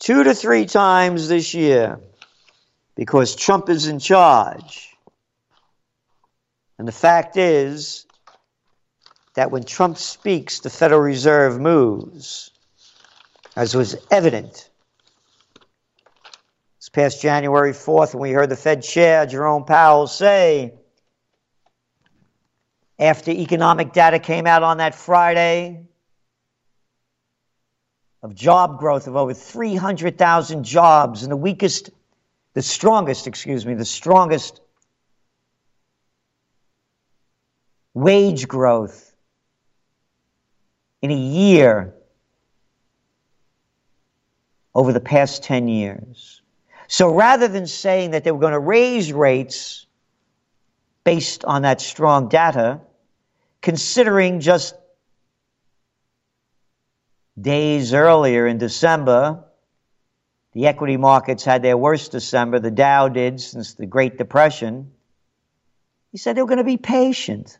Two 0.00 0.24
to 0.24 0.34
three 0.34 0.66
times 0.66 1.28
this 1.28 1.54
year 1.54 2.00
because 3.02 3.34
Trump 3.34 3.68
is 3.68 3.88
in 3.88 3.98
charge. 3.98 4.88
And 6.78 6.86
the 6.86 6.92
fact 6.92 7.36
is 7.36 8.06
that 9.34 9.50
when 9.50 9.64
Trump 9.64 9.98
speaks, 9.98 10.60
the 10.60 10.70
Federal 10.70 11.00
Reserve 11.00 11.60
moves, 11.60 12.52
as 13.56 13.74
was 13.74 13.96
evident 14.12 14.70
this 16.78 16.90
past 16.92 17.20
January 17.20 17.72
4th 17.72 18.14
when 18.14 18.22
we 18.22 18.30
heard 18.30 18.50
the 18.50 18.54
Fed 18.54 18.84
chair, 18.84 19.26
Jerome 19.26 19.64
Powell, 19.64 20.06
say, 20.06 20.72
after 23.00 23.32
economic 23.32 23.92
data 23.92 24.20
came 24.20 24.46
out 24.46 24.62
on 24.62 24.76
that 24.76 24.94
Friday, 24.94 25.88
of 28.22 28.36
job 28.36 28.78
growth 28.78 29.08
of 29.08 29.16
over 29.16 29.34
300,000 29.34 30.62
jobs 30.62 31.24
and 31.24 31.32
the 31.32 31.36
weakest 31.36 31.90
the 32.54 32.62
strongest, 32.62 33.26
excuse 33.26 33.64
me, 33.64 33.74
the 33.74 33.84
strongest 33.84 34.60
wage 37.94 38.48
growth 38.48 39.14
in 41.00 41.10
a 41.10 41.16
year 41.16 41.94
over 44.74 44.92
the 44.92 45.00
past 45.00 45.42
10 45.44 45.68
years. 45.68 46.42
So 46.88 47.14
rather 47.14 47.48
than 47.48 47.66
saying 47.66 48.12
that 48.12 48.24
they 48.24 48.32
were 48.32 48.38
going 48.38 48.52
to 48.52 48.58
raise 48.58 49.12
rates 49.12 49.86
based 51.04 51.44
on 51.44 51.62
that 51.62 51.80
strong 51.80 52.28
data, 52.28 52.80
considering 53.60 54.40
just 54.40 54.74
days 57.40 57.94
earlier 57.94 58.46
in 58.46 58.58
December, 58.58 59.44
the 60.52 60.66
equity 60.66 60.96
markets 60.96 61.44
had 61.44 61.62
their 61.62 61.76
worst 61.76 62.12
December, 62.12 62.58
the 62.58 62.70
Dow 62.70 63.08
did 63.08 63.40
since 63.40 63.74
the 63.74 63.86
Great 63.86 64.18
Depression. 64.18 64.92
He 66.10 66.18
said 66.18 66.36
they 66.36 66.42
were 66.42 66.48
going 66.48 66.58
to 66.58 66.64
be 66.64 66.76
patient. 66.76 67.58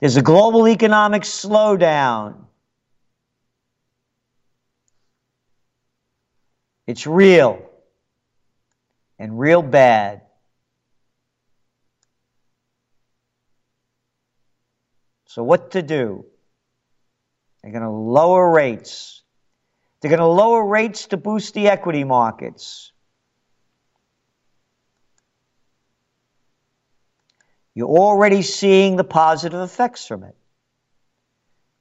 There's 0.00 0.16
a 0.16 0.22
global 0.22 0.68
economic 0.68 1.22
slowdown. 1.22 2.44
It's 6.86 7.06
real 7.06 7.70
and 9.18 9.38
real 9.38 9.62
bad. 9.62 10.22
So, 15.26 15.42
what 15.42 15.72
to 15.72 15.82
do? 15.82 16.26
They're 17.62 17.72
going 17.72 17.82
to 17.82 17.90
lower 17.90 18.52
rates. 18.52 19.23
They're 20.04 20.10
going 20.10 20.18
to 20.18 20.26
lower 20.26 20.62
rates 20.66 21.06
to 21.06 21.16
boost 21.16 21.54
the 21.54 21.68
equity 21.68 22.04
markets. 22.04 22.92
You're 27.74 27.88
already 27.88 28.42
seeing 28.42 28.96
the 28.96 29.04
positive 29.04 29.62
effects 29.62 30.06
from 30.06 30.24
it. 30.24 30.36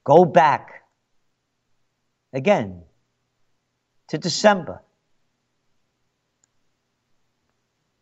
Go 0.05 0.23
back 0.23 0.85
again 2.31 2.83
to 4.07 4.17
December. 4.17 4.81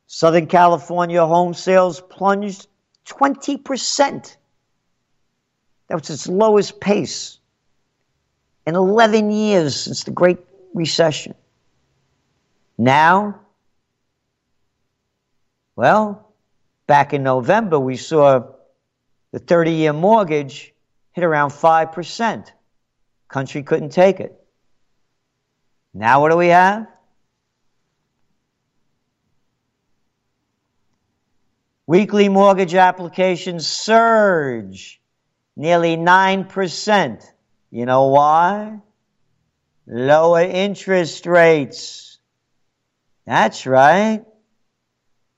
Southern 0.05 0.45
California 0.45 1.26
home 1.26 1.55
sales 1.55 1.99
plunged 1.99 2.67
20%. 3.07 4.38
That 5.88 5.99
was 5.99 6.11
its 6.11 6.28
lowest 6.28 6.80
pace 6.80 7.39
in 8.66 8.76
11 8.76 9.32
years 9.32 9.76
since 9.80 10.03
the 10.03 10.12
Great 10.12 10.39
Recession. 10.74 11.34
Now, 12.78 13.39
well, 15.76 16.34
back 16.88 17.14
in 17.14 17.24
November, 17.24 17.80
we 17.80 17.97
saw 17.97 18.43
the 19.32 19.39
30 19.39 19.72
year 19.72 19.93
mortgage 19.93 20.74
hit 21.14 21.24
around 21.24 21.49
5%. 21.49 22.51
Country 23.28 23.64
couldn't 23.64 23.89
take 23.89 24.20
it. 24.20 24.38
Now, 25.93 26.22
what 26.22 26.32
do 26.32 26.38
we 26.38 26.47
have? 26.47 26.88
Weekly 31.88 32.30
mortgage 32.30 32.76
applications 32.76 33.68
surge 33.68 35.01
nearly 35.57 35.97
9%. 35.97 37.32
You 37.72 37.86
know 37.86 38.07
why? 38.07 38.82
Lower 39.88 40.41
interest 40.41 41.26
rates. 41.26 42.19
That's 43.26 43.65
right. 43.65 44.26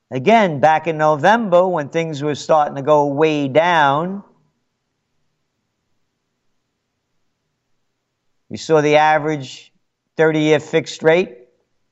Again, 0.10 0.60
back 0.60 0.88
in 0.88 0.98
November 0.98 1.68
when 1.68 1.90
things 1.90 2.24
were 2.24 2.34
starting 2.36 2.76
to 2.76 2.82
go 2.82 3.08
way 3.08 3.48
down, 3.48 4.24
we 8.50 8.58
saw 8.58 8.82
the 8.82 8.98
average 8.98 9.72
30 10.18 10.40
year 10.40 10.60
fixed 10.60 11.02
rate, 11.04 11.38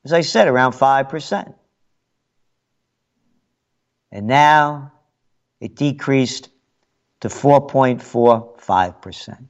as 0.04 0.12
I 0.12 0.20
said, 0.20 0.48
around 0.48 0.72
5%. 0.72 1.54
And 4.12 4.26
now 4.26 4.92
it 5.60 5.76
decreased 5.76 6.50
to 7.20 7.28
4.45%. 7.28 9.46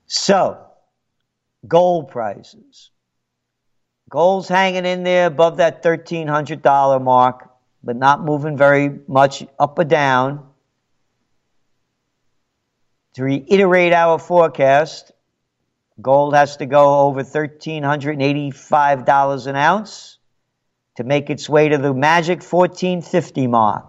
So, 0.07 0.57
gold 1.67 2.09
prices. 2.09 2.89
Gold's 4.09 4.47
hanging 4.47 4.85
in 4.85 5.03
there 5.03 5.27
above 5.27 5.57
that 5.57 5.83
$1,300 5.83 7.01
mark, 7.01 7.49
but 7.83 7.95
not 7.95 8.23
moving 8.23 8.57
very 8.57 8.99
much 9.07 9.45
up 9.59 9.77
or 9.77 9.83
down. 9.83 10.47
To 13.15 13.23
reiterate 13.23 13.91
our 13.93 14.19
forecast, 14.19 15.11
gold 16.01 16.35
has 16.35 16.57
to 16.57 16.65
go 16.65 17.07
over 17.07 17.23
$1,385 17.23 19.47
an 19.47 19.55
ounce 19.55 20.17
to 20.97 21.05
make 21.05 21.29
its 21.29 21.47
way 21.47 21.69
to 21.69 21.77
the 21.77 21.93
magic 21.93 22.39
1450 22.39 23.47
mark. 23.47 23.85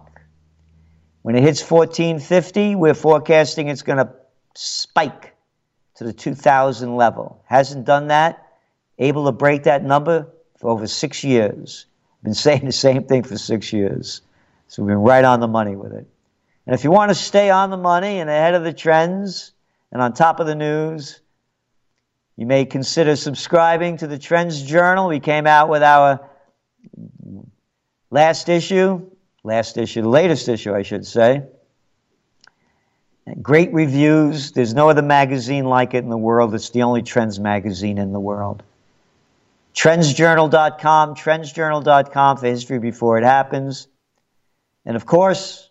When 1.23 1.35
it 1.35 1.43
hits 1.43 1.59
1450, 1.59 2.75
we're 2.75 2.93
forecasting 2.93 3.67
it's 3.67 3.81
going 3.81 3.97
to 3.97 4.09
spike 4.55 5.35
to 5.95 6.05
the 6.05 6.13
2000 6.13 6.95
level. 6.95 7.43
Hasn't 7.45 7.83
done 7.83 8.07
that. 8.07 8.47
Able 8.97 9.25
to 9.25 9.33
break 9.33 9.63
that 9.63 9.83
number 9.83 10.29
for 10.57 10.69
over 10.69 10.87
six 10.87 11.25
years. 11.25 11.85
Been 12.23 12.33
saying 12.33 12.63
the 12.63 12.71
same 12.71 13.03
thing 13.03 13.23
for 13.23 13.37
six 13.37 13.73
years. 13.73 14.21
So 14.69 14.83
we've 14.83 14.87
been 14.87 14.99
right 14.99 15.25
on 15.25 15.41
the 15.41 15.49
money 15.49 15.75
with 15.75 15.91
it. 15.91 16.07
And 16.67 16.73
if 16.75 16.83
you 16.83 16.91
want 16.91 17.09
to 17.09 17.15
stay 17.15 17.49
on 17.49 17.69
the 17.69 17.77
money 17.77 18.19
and 18.19 18.29
ahead 18.29 18.53
of 18.53 18.63
the 18.63 18.73
trends 18.73 19.53
and 19.93 20.01
on 20.01 20.11
top 20.11 20.41
of 20.41 20.47
the 20.47 20.55
news, 20.55 21.21
you 22.35 22.45
may 22.45 22.65
consider 22.65 23.15
subscribing 23.15 23.97
to 23.97 24.07
the 24.07 24.19
Trends 24.19 24.61
Journal. 24.61 25.07
We 25.07 25.21
came 25.21 25.47
out 25.47 25.69
with 25.69 25.81
our 25.81 26.29
last 28.11 28.49
issue, 28.49 29.09
last 29.45 29.77
issue, 29.77 30.01
the 30.01 30.09
latest 30.09 30.49
issue, 30.49 30.75
I 30.75 30.81
should 30.81 31.07
say. 31.07 31.43
Great 33.41 33.73
reviews. 33.73 34.51
There's 34.51 34.73
no 34.73 34.89
other 34.89 35.01
magazine 35.01 35.65
like 35.65 35.93
it 35.93 36.03
in 36.03 36.09
the 36.09 36.17
world. 36.17 36.53
It's 36.53 36.71
the 36.71 36.83
only 36.83 37.01
trends 37.01 37.39
magazine 37.39 37.97
in 37.97 38.11
the 38.11 38.19
world. 38.19 38.61
Trendsjournal.com, 39.73 41.15
trendsjournal.com 41.15 42.37
for 42.37 42.45
history 42.45 42.79
before 42.79 43.17
it 43.17 43.23
happens. 43.23 43.87
And 44.85 44.97
of 44.97 45.05
course, 45.05 45.66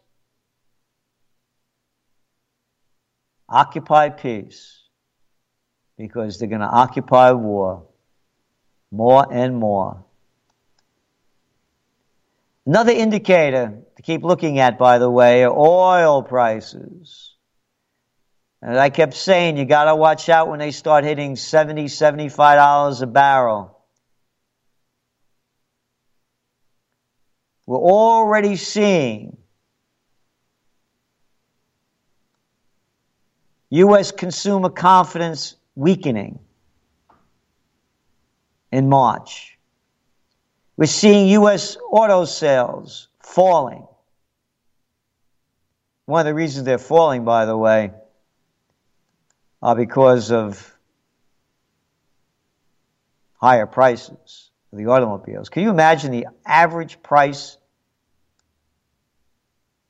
occupy 3.49 4.09
peace 4.09 4.83
because 5.97 6.39
they're 6.39 6.49
going 6.49 6.61
to 6.61 6.67
occupy 6.67 7.33
war 7.33 7.87
more 8.91 9.27
and 9.31 9.57
more. 9.57 10.05
Another 12.65 12.93
indicator 12.93 13.83
to 13.97 14.03
keep 14.03 14.25
looking 14.25 14.59
at, 14.59 14.79
by 14.79 14.99
the 14.99 15.11
way, 15.11 15.45
are 15.45 15.57
oil 15.57 16.23
prices. 16.23 17.35
And 18.61 18.79
I 18.79 18.91
kept 18.91 19.15
saying, 19.15 19.57
you 19.57 19.65
got 19.65 19.85
to 19.85 19.95
watch 19.95 20.29
out 20.29 20.49
when 20.49 20.59
they 20.59 20.73
start 20.73 21.05
hitting 21.05 21.37
70 21.37 21.85
$75 21.85 23.03
a 23.03 23.07
barrel. 23.07 23.73
We're 27.67 27.79
already 27.79 28.57
seeing 28.57 29.37
U.S. 33.71 34.13
consumer 34.13 34.69
confidence 34.69 35.57
weakening 35.75 36.39
in 38.71 38.89
March. 38.89 39.59
We're 40.77 40.87
seeing 40.87 41.29
U.S. 41.29 41.77
auto 41.91 42.25
sales 42.25 43.09
falling. 43.21 43.87
One 46.05 46.21
of 46.21 46.27
the 46.27 46.35
reasons 46.35 46.65
they're 46.65 46.79
falling, 46.79 47.25
by 47.25 47.47
the 47.47 47.57
way, 47.57 47.91
are 49.63 49.75
because 49.75 50.31
of 50.31 50.73
higher 53.35 53.67
prices 53.67 54.51
for 54.71 54.77
the 54.77 54.87
automobiles. 54.87 55.49
Can 55.49 55.65
you 55.65 55.71
imagine 55.71 56.13
the 56.13 56.29
average 56.45 57.03
price 57.03 57.57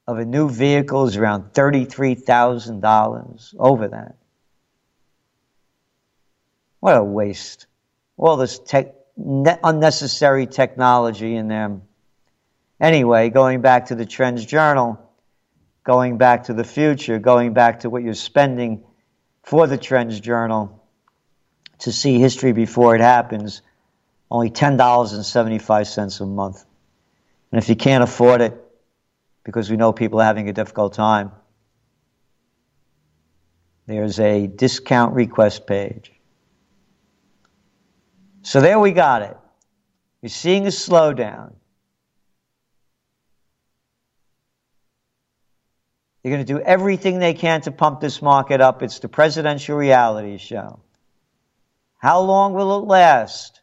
of 0.07 0.19
a 0.19 0.25
new 0.25 0.49
vehicle 0.49 1.07
is 1.07 1.17
around 1.17 1.53
$33,000, 1.53 3.55
over 3.59 3.89
that. 3.89 4.17
What 6.81 6.97
a 6.97 7.03
waste. 7.03 7.67
All 8.17 8.37
this 8.37 8.59
tech, 8.59 8.95
unnecessary 9.17 10.47
technology 10.47 11.35
in 11.35 11.49
them. 11.49 11.83
Anyway, 12.81 13.31
going 13.31 13.63
back 13.63 13.87
to 13.87 13.95
the 13.95 14.07
Trends 14.07 14.45
Journal, 14.45 14.99
going 15.83 16.19
back 16.19 16.45
to 16.45 16.55
the 16.55 16.65
future, 16.65 17.19
going 17.19 17.55
back 17.55 17.81
to 17.81 17.91
what 17.91 18.03
you're 18.03 18.15
spending 18.15 18.85
for 19.43 19.67
the 19.67 19.79
Trends 19.79 20.21
Journal 20.21 20.83
to 21.81 21.93
see 21.93 22.19
history 22.19 22.53
before 22.53 22.95
it 22.95 23.01
happens, 23.01 23.63
only 24.31 24.51
$10.75 24.51 26.21
a 26.21 26.27
month. 26.27 26.65
And 27.51 27.63
if 27.63 27.69
you 27.69 27.77
can't 27.77 28.05
afford 28.05 28.41
it, 28.41 28.66
because 29.47 29.70
we 29.70 29.76
know 29.76 29.92
people 29.92 30.20
are 30.20 30.24
having 30.24 30.49
a 30.49 30.53
difficult 30.53 30.92
time. 30.92 31.30
There's 33.86 34.18
a 34.18 34.49
discount 34.49 35.14
request 35.14 35.68
page. 35.68 36.11
So 38.42 38.61
there 38.61 38.80
we 38.80 38.90
got 38.90 39.22
it. 39.22 39.36
You're 40.20 40.30
seeing 40.30 40.64
a 40.64 40.70
slowdown. 40.70 41.53
They're 46.22 46.32
going 46.32 46.44
to 46.44 46.53
do 46.53 46.59
everything 46.59 47.20
they 47.20 47.34
can 47.34 47.61
to 47.62 47.70
pump 47.70 48.01
this 48.01 48.20
market 48.20 48.61
up. 48.61 48.82
It's 48.82 48.99
the 48.99 49.09
presidential 49.09 49.76
reality 49.76 50.38
show. 50.38 50.80
How 51.99 52.20
long 52.20 52.53
will 52.53 52.80
it 52.80 52.86
last? 52.86 53.61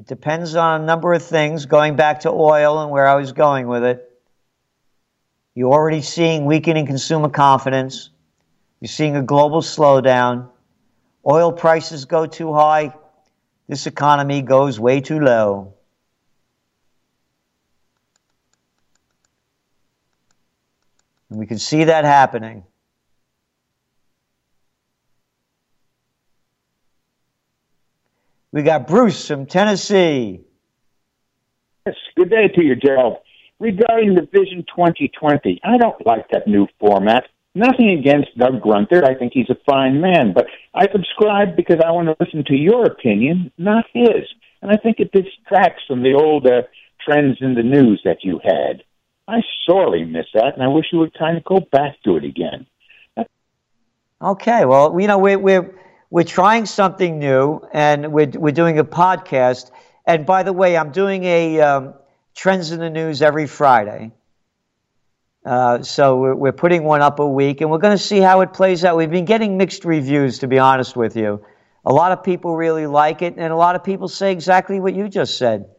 It 0.00 0.06
depends 0.06 0.56
on 0.56 0.80
a 0.80 0.84
number 0.86 1.12
of 1.12 1.22
things, 1.22 1.66
going 1.66 1.94
back 1.94 2.20
to 2.20 2.30
oil 2.30 2.80
and 2.80 2.90
where 2.90 3.06
I 3.06 3.16
was 3.16 3.32
going 3.32 3.68
with 3.68 3.84
it. 3.84 4.10
You're 5.54 5.70
already 5.70 6.00
seeing 6.00 6.46
weakening 6.46 6.86
consumer 6.86 7.28
confidence. 7.28 8.08
You're 8.80 8.88
seeing 8.88 9.14
a 9.14 9.22
global 9.22 9.60
slowdown. 9.60 10.48
Oil 11.30 11.52
prices 11.52 12.06
go 12.06 12.24
too 12.24 12.54
high. 12.54 12.94
This 13.68 13.86
economy 13.86 14.40
goes 14.40 14.80
way 14.80 15.02
too 15.02 15.20
low. 15.20 15.74
And 21.28 21.38
we 21.38 21.44
can 21.44 21.58
see 21.58 21.84
that 21.84 22.06
happening. 22.06 22.64
We 28.52 28.62
got 28.62 28.88
Bruce 28.88 29.28
from 29.28 29.46
Tennessee. 29.46 30.40
Yes, 31.86 31.94
good 32.16 32.30
day 32.30 32.48
to 32.48 32.64
you, 32.64 32.74
Gerald. 32.74 33.18
regarding 33.60 34.14
the 34.14 34.22
Vision 34.32 34.64
2020, 34.74 35.60
I 35.62 35.76
don't 35.76 36.04
like 36.04 36.28
that 36.30 36.48
new 36.48 36.66
format. 36.80 37.24
Nothing 37.54 37.90
against 37.90 38.36
Doug 38.36 38.60
Grunter. 38.60 39.04
I 39.04 39.14
think 39.14 39.32
he's 39.34 39.50
a 39.50 39.56
fine 39.66 40.00
man, 40.00 40.32
but 40.32 40.46
I 40.74 40.86
subscribe 40.90 41.56
because 41.56 41.78
I 41.84 41.90
want 41.90 42.08
to 42.08 42.16
listen 42.18 42.44
to 42.46 42.54
your 42.54 42.86
opinion, 42.86 43.52
not 43.58 43.84
his. 43.92 44.26
And 44.62 44.70
I 44.70 44.76
think 44.76 44.98
it 44.98 45.12
distracts 45.12 45.82
from 45.86 46.02
the 46.02 46.14
old 46.14 46.46
uh, 46.46 46.62
trends 47.04 47.38
in 47.40 47.54
the 47.54 47.62
news 47.62 48.00
that 48.04 48.24
you 48.24 48.40
had. 48.42 48.82
I 49.28 49.42
sorely 49.64 50.04
miss 50.04 50.26
that, 50.34 50.54
and 50.54 50.62
I 50.62 50.68
wish 50.68 50.86
you 50.92 50.98
would 50.98 51.16
kind 51.16 51.36
of 51.36 51.44
go 51.44 51.60
back 51.60 52.02
to 52.04 52.16
it 52.16 52.24
again. 52.24 52.66
Okay, 54.22 54.64
well, 54.64 55.00
you 55.00 55.06
know, 55.06 55.18
we're, 55.18 55.38
we're, 55.38 55.74
we're 56.10 56.24
trying 56.24 56.66
something 56.66 57.20
new, 57.20 57.60
and 57.72 58.12
we're, 58.12 58.28
we're 58.28 58.52
doing 58.52 58.78
a 58.78 58.84
podcast. 58.84 59.70
And 60.04 60.26
by 60.26 60.42
the 60.42 60.52
way, 60.52 60.76
I'm 60.76 60.90
doing 60.90 61.22
a 61.24 61.60
um, 61.60 61.94
Trends 62.34 62.72
in 62.72 62.80
the 62.80 62.90
News 62.90 63.22
every 63.22 63.46
Friday. 63.46 64.10
Uh, 65.46 65.82
so 65.82 66.18
we're, 66.18 66.34
we're 66.34 66.52
putting 66.52 66.82
one 66.82 67.00
up 67.00 67.20
a 67.20 67.26
week, 67.26 67.60
and 67.60 67.70
we're 67.70 67.78
going 67.78 67.96
to 67.96 68.02
see 68.02 68.18
how 68.18 68.40
it 68.40 68.52
plays 68.52 68.84
out. 68.84 68.96
We've 68.96 69.10
been 69.10 69.24
getting 69.24 69.56
mixed 69.56 69.84
reviews, 69.84 70.40
to 70.40 70.48
be 70.48 70.58
honest 70.58 70.96
with 70.96 71.16
you. 71.16 71.44
A 71.86 71.92
lot 71.92 72.12
of 72.12 72.24
people 72.24 72.56
really 72.56 72.86
like 72.86 73.22
it, 73.22 73.34
and 73.36 73.52
a 73.52 73.56
lot 73.56 73.76
of 73.76 73.84
people 73.84 74.08
say 74.08 74.32
exactly 74.32 74.80
what 74.80 74.94
you 74.94 75.08
just 75.08 75.38
said. 75.38 75.70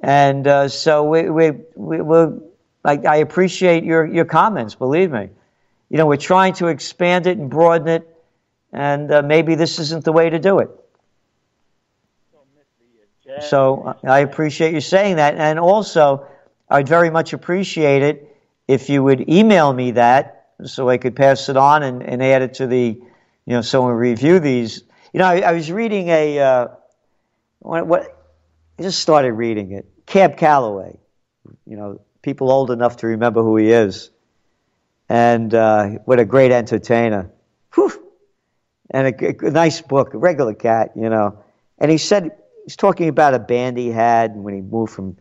And 0.00 0.46
uh, 0.46 0.68
so 0.68 1.04
we, 1.04 1.28
we, 1.30 1.50
we, 1.76 2.00
we're, 2.00 2.32
I, 2.84 2.96
I 2.96 3.16
appreciate 3.16 3.84
your, 3.84 4.06
your 4.06 4.24
comments, 4.24 4.74
believe 4.74 5.12
me. 5.12 5.28
You 5.90 5.98
know, 5.98 6.06
we're 6.06 6.16
trying 6.16 6.54
to 6.54 6.68
expand 6.68 7.26
it 7.26 7.38
and 7.38 7.48
broaden 7.48 7.88
it, 7.88 8.13
and 8.74 9.10
uh, 9.12 9.22
maybe 9.22 9.54
this 9.54 9.78
isn't 9.78 10.04
the 10.04 10.12
way 10.12 10.28
to 10.28 10.38
do 10.38 10.58
it. 10.58 10.70
So 13.40 13.96
I 14.04 14.20
appreciate 14.20 14.74
you 14.74 14.80
saying 14.80 15.16
that. 15.16 15.36
And 15.36 15.58
also, 15.58 16.26
I'd 16.68 16.88
very 16.88 17.10
much 17.10 17.32
appreciate 17.32 18.02
it 18.02 18.36
if 18.68 18.88
you 18.88 19.02
would 19.02 19.28
email 19.28 19.72
me 19.72 19.92
that 19.92 20.50
so 20.64 20.88
I 20.88 20.98
could 20.98 21.16
pass 21.16 21.48
it 21.48 21.56
on 21.56 21.82
and, 21.82 22.02
and 22.02 22.22
add 22.22 22.42
it 22.42 22.54
to 22.54 22.66
the, 22.66 23.00
you 23.46 23.52
know, 23.52 23.62
so 23.62 23.86
we 23.86 23.92
review 23.92 24.40
these. 24.40 24.82
You 25.12 25.18
know, 25.18 25.26
I, 25.26 25.40
I 25.40 25.52
was 25.52 25.70
reading 25.70 26.08
a, 26.08 26.38
uh, 26.38 26.68
what, 27.60 27.86
what, 27.86 28.02
I 28.78 28.82
just 28.82 29.00
started 29.00 29.32
reading 29.32 29.72
it. 29.72 29.86
Cab 30.06 30.36
Calloway, 30.36 30.98
you 31.66 31.76
know, 31.76 32.00
people 32.22 32.50
old 32.50 32.70
enough 32.70 32.98
to 32.98 33.06
remember 33.06 33.42
who 33.42 33.56
he 33.56 33.70
is. 33.70 34.10
And 35.08 35.52
uh, 35.54 35.86
what 36.04 36.18
a 36.18 36.24
great 36.24 36.50
entertainer. 36.50 37.30
Whew. 37.74 38.03
And 38.90 39.08
a, 39.08 39.46
a 39.46 39.50
nice 39.50 39.80
book, 39.80 40.14
a 40.14 40.18
regular 40.18 40.54
cat, 40.54 40.92
you 40.94 41.08
know. 41.08 41.38
And 41.78 41.90
he 41.90 41.98
said, 41.98 42.30
he's 42.64 42.76
talking 42.76 43.08
about 43.08 43.34
a 43.34 43.38
band 43.38 43.78
he 43.78 43.88
had 43.88 44.34
when 44.36 44.54
he 44.54 44.60
moved 44.60 44.92
from, 44.92 45.16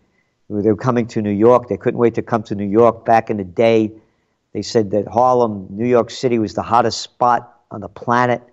they 0.50 0.70
were 0.70 0.76
coming 0.76 1.08
to 1.08 1.22
New 1.22 1.32
York. 1.32 1.70
They 1.70 1.78
couldn't 1.78 2.00
wait 2.00 2.16
to 2.16 2.22
come 2.22 2.44
to 2.44 2.56
New 2.56 2.68
York 2.68 3.06
back 3.06 3.30
in 3.30 3.38
the 3.38 3.44
day. 3.44 3.92
They 4.54 4.62
said 4.62 4.92
that 4.92 5.08
Harlem, 5.08 5.68
New 5.70 5.88
York 5.88 6.12
City 6.12 6.40
was 6.40 6.54
the 6.54 6.62
hottest 6.62 7.02
spot 7.02 7.62
on 7.72 7.82
the 7.82 7.90
planet. 7.90 8.44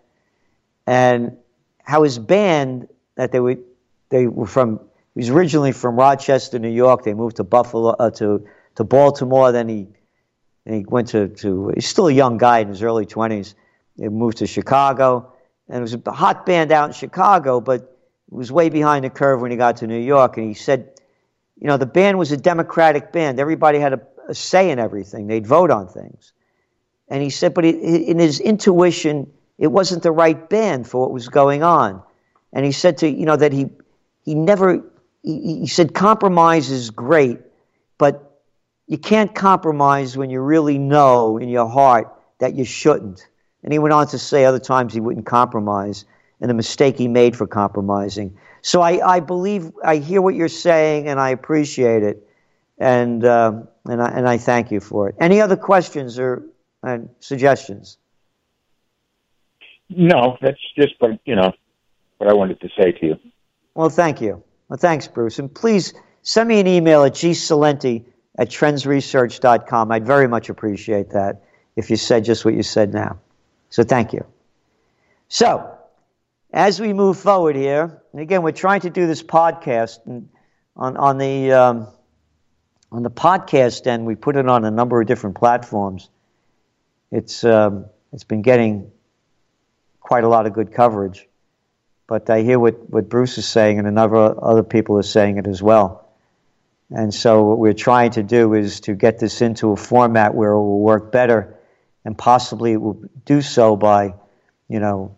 And 0.86 1.36
how 1.82 2.02
his 2.04 2.18
band, 2.18 2.88
that 3.16 3.32
they 3.32 3.40
were, 3.40 3.56
they 4.08 4.26
were 4.26 4.46
from, 4.46 4.80
he 5.14 5.20
was 5.20 5.30
originally 5.30 5.72
from 5.72 5.96
Rochester, 5.96 6.58
New 6.58 6.70
York. 6.70 7.04
They 7.04 7.14
moved 7.14 7.36
to 7.36 7.44
Buffalo, 7.44 7.90
uh, 7.90 8.11
to, 8.12 8.46
to 8.76 8.84
Baltimore. 8.84 9.52
Then 9.52 9.68
he, 9.68 9.88
he 10.64 10.84
went 10.88 11.08
to, 11.08 11.28
to, 11.28 11.72
he's 11.74 11.86
still 11.86 12.06
a 12.06 12.12
young 12.12 12.38
guy 12.38 12.61
in 12.61 12.68
his 12.68 12.82
early 12.82 13.06
20s. 13.06 13.54
They 14.01 14.09
moved 14.09 14.38
to 14.38 14.46
Chicago. 14.46 15.32
And 15.68 15.78
it 15.78 15.82
was 15.82 15.94
a 15.94 16.11
hot 16.11 16.46
band 16.46 16.72
out 16.72 16.88
in 16.88 16.94
Chicago, 16.94 17.61
but 17.61 17.82
it 17.82 18.34
was 18.34 18.51
way 18.51 18.70
behind 18.70 19.05
the 19.05 19.11
curve 19.11 19.40
when 19.40 19.51
he 19.51 19.57
got 19.57 19.76
to 19.78 19.86
New 19.86 19.98
York, 19.98 20.36
and 20.36 20.46
he 20.48 20.55
said, 20.55 20.90
you 21.61 21.66
know, 21.66 21.76
the 21.76 21.86
band 21.86 22.18
was 22.18 22.32
a 22.32 22.36
democratic 22.36 23.12
band. 23.12 23.38
Everybody 23.38 23.78
had 23.78 23.92
a, 23.92 24.01
a 24.28 24.34
say 24.34 24.70
in 24.70 24.78
everything. 24.78 25.26
They'd 25.26 25.46
vote 25.46 25.70
on 25.70 25.86
things. 25.88 26.32
And 27.09 27.22
he 27.22 27.28
said, 27.28 27.53
but 27.53 27.64
he, 27.64 27.70
in 27.70 28.18
his 28.18 28.40
intuition, 28.40 29.30
it 29.59 29.66
wasn't 29.66 30.03
the 30.03 30.12
right 30.12 30.48
band 30.48 30.88
for 30.88 31.03
what 31.03 31.11
was 31.11 31.28
going 31.28 31.62
on. 31.62 32.03
And 32.53 32.64
he 32.64 32.72
said 32.72 32.98
to, 32.98 33.09
you 33.09 33.26
know, 33.26 33.36
that 33.36 33.53
he, 33.53 33.68
he 34.24 34.34
never, 34.34 34.82
he, 35.22 35.61
he 35.61 35.66
said, 35.66 35.92
compromise 35.92 36.70
is 36.70 36.90
great, 36.90 37.40
but 37.98 38.40
you 38.86 38.96
can't 38.96 39.34
compromise 39.34 40.16
when 40.16 40.30
you 40.30 40.40
really 40.40 40.78
know 40.78 41.36
in 41.36 41.48
your 41.48 41.68
heart 41.68 42.12
that 42.38 42.55
you 42.55 42.64
shouldn't. 42.64 43.26
And 43.62 43.72
he 43.72 43.78
went 43.78 43.92
on 43.92 44.06
to 44.08 44.18
say 44.18 44.44
other 44.44 44.58
times 44.58 44.94
he 44.94 45.00
wouldn't 45.00 45.26
compromise 45.26 46.04
and 46.40 46.48
the 46.48 46.54
mistake 46.54 46.96
he 46.96 47.08
made 47.08 47.36
for 47.36 47.46
compromising. 47.46 48.36
So 48.62 48.80
I, 48.80 49.16
I 49.16 49.20
believe 49.20 49.72
I 49.84 49.96
hear 49.96 50.22
what 50.22 50.34
you're 50.34 50.48
saying 50.48 51.08
and 51.08 51.20
I 51.20 51.30
appreciate 51.30 52.02
it, 52.02 52.26
and 52.78 53.24
uh, 53.24 53.62
and 53.86 54.02
I 54.02 54.08
and 54.08 54.28
I 54.28 54.38
thank 54.38 54.70
you 54.70 54.80
for 54.80 55.08
it. 55.08 55.14
Any 55.20 55.40
other 55.40 55.56
questions 55.56 56.18
or 56.18 56.42
and 56.82 57.08
suggestions? 57.20 57.98
No, 59.88 60.36
that's 60.40 60.61
just 60.76 60.94
what 60.98 61.18
you 61.24 61.36
know 61.36 61.52
what 62.18 62.30
I 62.30 62.34
wanted 62.34 62.61
to 62.61 62.68
say 62.78 62.92
to 62.92 63.06
you. 63.06 63.16
Well, 63.74 63.90
thank 63.90 64.20
you. 64.20 64.42
Well, 64.68 64.78
thanks, 64.78 65.08
Bruce, 65.08 65.38
and 65.38 65.52
please 65.52 65.94
send 66.22 66.48
me 66.48 66.61
an 66.61 66.66
email 66.66 67.04
at 67.04 67.12
gcelente 67.12 68.04
at 68.38 68.48
trendsresearch.com. 68.48 69.90
I'd 69.90 70.06
very 70.06 70.28
much 70.28 70.48
appreciate 70.48 71.11
that 71.11 71.42
if 71.76 71.90
you 71.90 71.96
said 71.96 72.24
just 72.24 72.44
what 72.44 72.54
you 72.54 72.62
said 72.62 72.92
now. 72.92 73.18
So 73.71 73.83
thank 73.85 74.12
you. 74.12 74.27
So 75.29 75.79
as 76.53 76.81
we 76.81 76.93
move 76.93 77.18
forward 77.18 77.57
here, 77.57 78.03
and 78.12 78.21
again, 78.21 78.43
we're 78.43 78.53
trying 78.53 78.81
to 78.81 78.91
do 78.91 79.07
this 79.07 79.23
podcast 79.23 80.01
on, 80.77 80.97
on 80.97 81.18
the 81.18 81.53
um, 81.53 81.87
on 82.93 83.03
the 83.03 83.11
podcast 83.11 83.87
end. 83.87 84.05
We 84.07 84.16
put 84.16 84.37
it 84.37 84.49
on 84.49 84.64
a 84.64 84.71
number 84.71 85.01
of 85.01 85.07
different 85.07 85.37
platforms. 85.37 86.11
It's 87.12 87.45
um, 87.45 87.87
it's 88.12 88.25
been 88.25 88.43
getting 88.43 88.91
quite 90.01 90.25
a 90.25 90.29
lot 90.29 90.47
of 90.47 90.53
good 90.53 90.73
coverage, 90.73 91.29
but 92.09 92.29
I 92.29 92.43
hear 92.43 92.59
what, 92.59 92.91
what 92.91 93.09
Bruce 93.09 93.39
is 93.39 93.47
saying, 93.47 93.79
and 93.79 93.87
another 93.87 94.35
other 94.43 94.64
people 94.64 94.99
are 94.99 95.03
saying 95.03 95.39
it 95.39 95.47
as 95.47 95.62
well. 95.62 96.09
And 96.91 97.14
so, 97.14 97.45
what 97.45 97.59
we're 97.59 97.73
trying 97.73 98.11
to 98.12 98.25
do 98.25 98.55
is 98.55 98.81
to 98.81 98.95
get 98.95 99.21
this 99.21 99.41
into 99.43 99.71
a 99.71 99.77
format 99.77 100.35
where 100.35 100.51
it 100.51 100.57
will 100.57 100.81
work 100.81 101.12
better, 101.12 101.57
and 102.05 102.16
possibly 102.16 102.72
it 102.72 102.80
will 102.80 103.03
do 103.24 103.42
so 103.42 103.76
by, 103.76 104.14
you 104.68 104.80
know, 104.80 105.16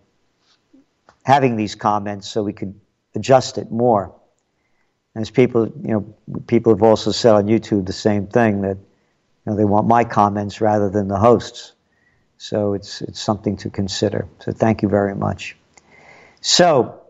having 1.25 1.57
these 1.57 1.75
comments 1.75 2.29
so 2.29 2.43
we 2.43 2.53
could 2.53 2.79
adjust 3.15 3.59
it 3.59 3.71
more. 3.71 4.15
As 5.15 5.31
people, 5.31 5.67
you 5.67 5.93
know, 5.93 6.41
people 6.47 6.73
have 6.73 6.83
also 6.83 7.13
said 7.13 7.35
on 7.35 7.47
YouTube 7.47 7.87
the 7.87 7.93
same 7.93 8.27
thing 8.27 8.63
that 8.63 8.77
you 8.77 9.53
know, 9.53 9.57
they 9.57 9.65
want 9.65 9.87
my 9.87 10.05
comments 10.05 10.61
rather 10.61 10.89
than 10.89 11.09
the 11.09 11.19
hosts. 11.19 11.73
So 12.39 12.75
it's 12.75 13.03
it's 13.03 13.21
something 13.21 13.57
to 13.59 13.71
consider. 13.71 14.27
So 14.41 14.53
thank 14.53 14.83
you 14.83 14.89
very 14.89 15.15
much. 15.15 15.57
So 16.41 17.03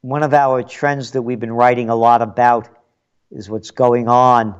one 0.00 0.22
of 0.22 0.32
our 0.34 0.62
trends 0.62 1.12
that 1.12 1.22
we've 1.22 1.40
been 1.40 1.52
writing 1.52 1.88
a 1.88 1.96
lot 1.96 2.22
about 2.22 2.68
is 3.30 3.50
what's 3.50 3.72
going 3.72 4.06
on 4.08 4.54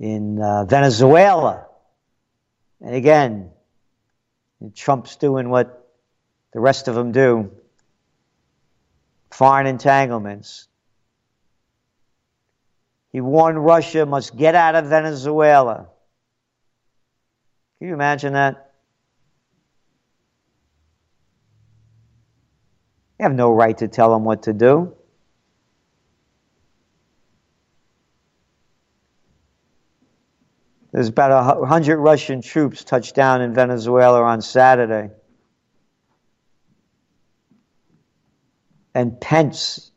in 0.00 0.40
uh, 0.40 0.64
Venezuela. 0.64 1.66
And 2.80 2.94
again, 2.94 3.50
Trump's 4.74 5.16
doing 5.16 5.50
what 5.50 5.88
the 6.52 6.60
rest 6.60 6.88
of 6.88 6.94
them 6.94 7.12
do 7.12 7.50
foreign 9.30 9.66
entanglements. 9.66 10.68
He 13.12 13.20
warned 13.20 13.64
Russia 13.64 14.06
must 14.06 14.36
get 14.36 14.54
out 14.54 14.74
of 14.74 14.86
Venezuela. 14.86 15.88
Can 17.78 17.88
you 17.88 17.94
imagine 17.94 18.34
that? 18.34 18.72
You 23.18 23.24
have 23.24 23.34
no 23.34 23.52
right 23.52 23.76
to 23.78 23.88
tell 23.88 24.12
them 24.12 24.24
what 24.24 24.44
to 24.44 24.52
do. 24.52 24.94
There's 30.92 31.08
about 31.08 31.60
100 31.60 31.98
Russian 31.98 32.42
troops 32.42 32.84
touched 32.84 33.14
down 33.14 33.42
in 33.42 33.54
Venezuela 33.54 34.22
on 34.22 34.42
Saturday. 34.42 35.10
and 38.94 39.20
Pence, 39.20 39.90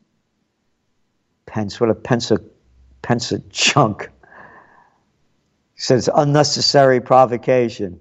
Pence, 1.46 1.80
what 1.80 1.90
a 1.90 1.94
Pence 1.94 2.30
a, 2.30 2.40
Pence 3.02 3.32
a 3.32 3.40
chunk. 3.50 4.10
Says 5.76 6.08
unnecessary 6.12 7.00
provocation. 7.00 8.00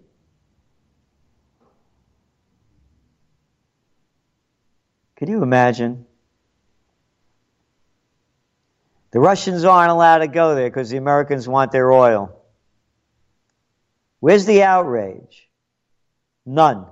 Can 5.16 5.30
you 5.30 5.42
imagine? 5.42 6.06
The 9.12 9.20
Russians 9.20 9.64
aren't 9.64 9.92
allowed 9.92 10.20
to 10.20 10.28
go 10.28 10.56
there 10.56 10.70
because 10.70 10.90
the 10.90 10.98
Americans 10.98 11.48
want 11.48 11.72
their 11.72 11.92
oil. 11.92 12.43
Where's 14.24 14.46
the 14.46 14.64
outrage? 14.64 15.50
None. 16.46 16.86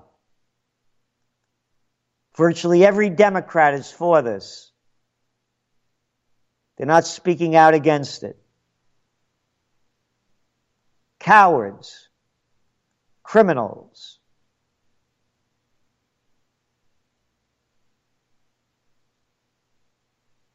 Virtually 2.35 2.83
every 2.85 3.09
Democrat 3.09 3.73
is 3.73 3.89
for 3.89 4.21
this. 4.21 4.69
They're 6.75 6.87
not 6.87 7.05
speaking 7.05 7.55
out 7.55 7.73
against 7.73 8.23
it. 8.23 8.41
cowards, 11.21 12.09
criminals. 13.23 14.19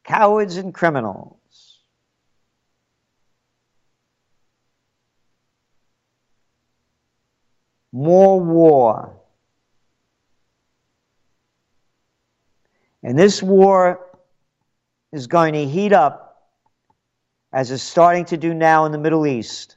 Cowards 0.04 0.56
and 0.56 0.74
criminals. 0.74 1.45
More 7.96 8.38
war. 8.38 9.16
And 13.02 13.18
this 13.18 13.42
war 13.42 14.18
is 15.12 15.28
going 15.28 15.54
to 15.54 15.64
heat 15.64 15.94
up 15.94 16.46
as 17.54 17.70
it's 17.70 17.82
starting 17.82 18.26
to 18.26 18.36
do 18.36 18.52
now 18.52 18.84
in 18.84 18.92
the 18.92 18.98
Middle 18.98 19.26
East. 19.26 19.76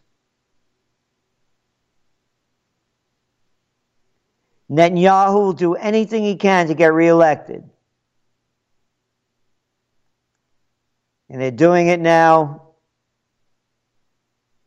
Netanyahu 4.69 5.35
will 5.35 5.53
do 5.53 5.75
anything 5.75 6.21
he 6.25 6.35
can 6.35 6.67
to 6.67 6.73
get 6.73 6.91
reelected. 6.91 7.63
And 11.29 11.41
they're 11.41 11.51
doing 11.51 11.87
it 11.87 12.01
now 12.01 12.63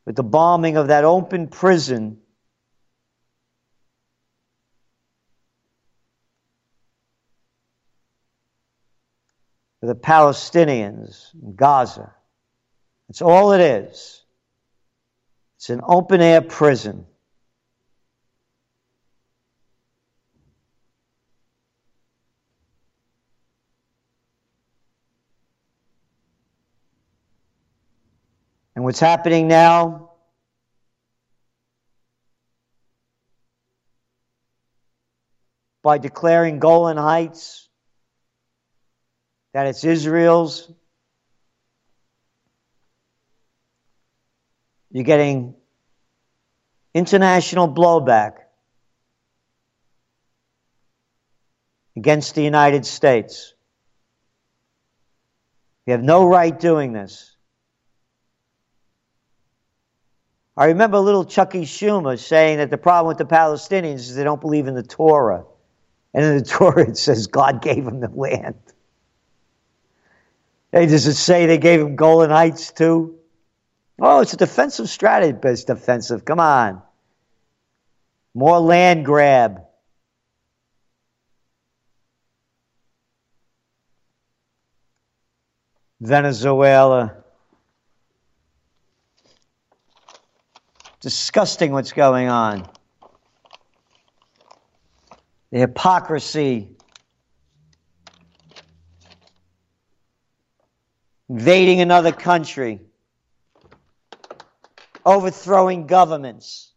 with 0.07 0.17
the 0.17 0.23
bombing 0.23 0.79
of 0.79 0.87
that 0.89 1.05
open 1.05 1.49
prison 1.49 2.22
for 9.83 9.87
the 9.87 9.97
Palestinians 9.97 11.35
in 11.35 11.57
Gaza. 11.57 12.15
That's 13.09 13.21
all 13.21 13.51
it 13.53 13.61
is. 13.61 14.23
It's 15.57 15.71
an 15.71 15.81
open 15.83 16.21
air 16.21 16.41
prison. 16.41 17.05
And 28.77 28.85
what's 28.85 29.01
happening 29.01 29.49
now? 29.49 30.11
By 35.83 35.99
declaring 35.99 36.61
Golan 36.61 36.97
Heights 36.97 37.69
that 39.53 39.67
it's 39.67 39.85
Israel's. 39.85 40.71
You're 44.91 45.05
getting 45.05 45.55
international 46.95 47.69
blowback 47.69 48.35
against 51.97 52.35
the 52.35 52.43
United 52.43 52.85
States. 52.85 53.55
You 55.87 55.93
have 55.93 56.03
no 56.03 56.27
right 56.27 56.59
doing 56.59 56.93
this. 56.93 57.35
I 60.57 60.67
remember 60.67 60.99
little 60.99 61.25
Chucky 61.25 61.63
Schumer 61.63 62.19
saying 62.19 62.59
that 62.59 62.71
the 62.71 62.77
problem 62.77 63.09
with 63.09 63.19
the 63.19 63.25
Palestinians 63.25 63.95
is 63.95 64.15
they 64.15 64.25
don't 64.25 64.41
believe 64.41 64.67
in 64.67 64.75
the 64.75 64.83
Torah. 64.83 65.45
And 66.13 66.25
in 66.25 66.39
the 66.39 66.45
Torah 66.49 66.91
it 66.91 66.99
says 66.99 67.27
God 67.27 67.63
gave 67.63 67.85
them 67.85 68.01
the 68.01 68.11
land. 68.11 68.72
Hey, 70.73 70.87
does 70.87 71.07
it 71.07 71.15
say 71.15 71.45
they 71.45 71.59
gave 71.59 71.81
him 71.81 71.97
Golan 71.97 72.31
Heights 72.31 72.73
too? 72.73 73.19
Oh, 74.01 74.21
it's 74.21 74.33
a 74.33 74.39
defensive 74.39 74.89
strategy, 74.89 75.37
but 75.41 75.51
it's 75.51 75.65
defensive. 75.65 76.25
Come 76.25 76.41
on. 76.41 76.83
More 78.35 78.59
land 78.59 79.05
grab. 79.05 79.61
Venezuela. 86.01 87.17
Disgusting 91.01 91.73
what's 91.73 91.93
going 91.93 92.29
on. 92.29 92.67
The 95.51 95.59
hypocrisy 95.59 96.72
invading 101.33 101.81
another 101.81 102.13
country, 102.13 102.79
overthrowing 105.03 105.87
governments. 105.87 106.71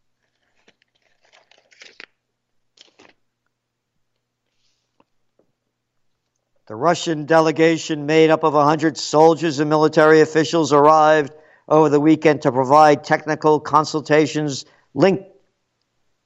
The 6.68 6.76
Russian 6.76 7.26
delegation, 7.26 8.06
made 8.06 8.30
up 8.30 8.46
of 8.46 8.54
100 8.54 8.98
soldiers 8.98 9.60
and 9.60 9.70
military 9.70 10.22
officials, 10.22 10.72
arrived 10.72 11.34
over 11.68 11.90
the 11.90 12.00
weekend 12.00 12.44
to 12.44 12.52
provide 12.54 13.04
technical 13.04 13.60
consultations 13.60 14.64
linked 14.94 15.26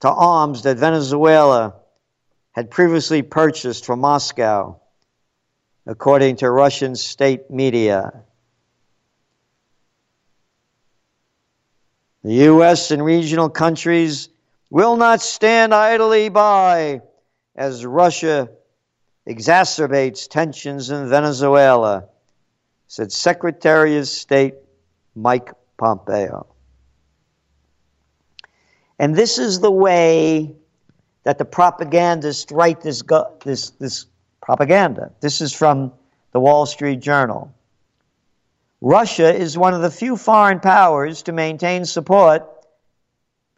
to 0.02 0.08
arms 0.08 0.62
that 0.62 0.78
Venezuela 0.78 1.78
had 2.52 2.70
previously 2.70 3.24
purchased 3.24 3.88
from 3.88 4.02
Moscow 4.02 4.80
according 5.90 6.36
to 6.36 6.48
Russian 6.52 6.96
state 6.96 7.50
media. 7.50 8.14
The 12.24 12.34
U.S. 12.54 12.92
and 12.92 13.04
regional 13.04 13.50
countries 13.50 14.30
will 14.70 14.98
not 14.98 15.20
stand 15.20 15.74
idly 15.74 16.30
by 16.30 17.02
as 17.56 17.84
Russia 17.84 18.50
exacerbates 19.28 20.30
tensions 20.30 20.92
in 20.92 21.10
Venezuela, 21.10 22.06
said 22.86 23.12
Secretary 23.12 23.98
of 23.98 24.08
State 24.08 24.54
Mike 25.16 25.54
Pompeo. 25.76 26.46
And 29.00 29.16
this 29.16 29.40
is 29.40 29.60
the 29.60 29.72
way 29.72 30.56
that 31.24 31.40
the 31.40 31.46
propagandists 31.46 32.52
write 32.52 32.82
this, 32.82 33.02
this, 33.44 33.72
this 33.72 34.06
propaganda. 34.50 35.12
This 35.22 35.42
is 35.42 35.54
from 35.54 35.94
the 36.32 36.40
Wall 36.40 36.66
Street 36.66 37.02
Journal. 37.02 37.54
Russia 38.82 39.32
is 39.32 39.56
one 39.56 39.76
of 39.76 39.84
the 39.84 39.92
few 39.92 40.18
foreign 40.18 40.60
powers 40.60 41.22
to 41.24 41.32
maintain 41.32 41.86
support 41.86 42.50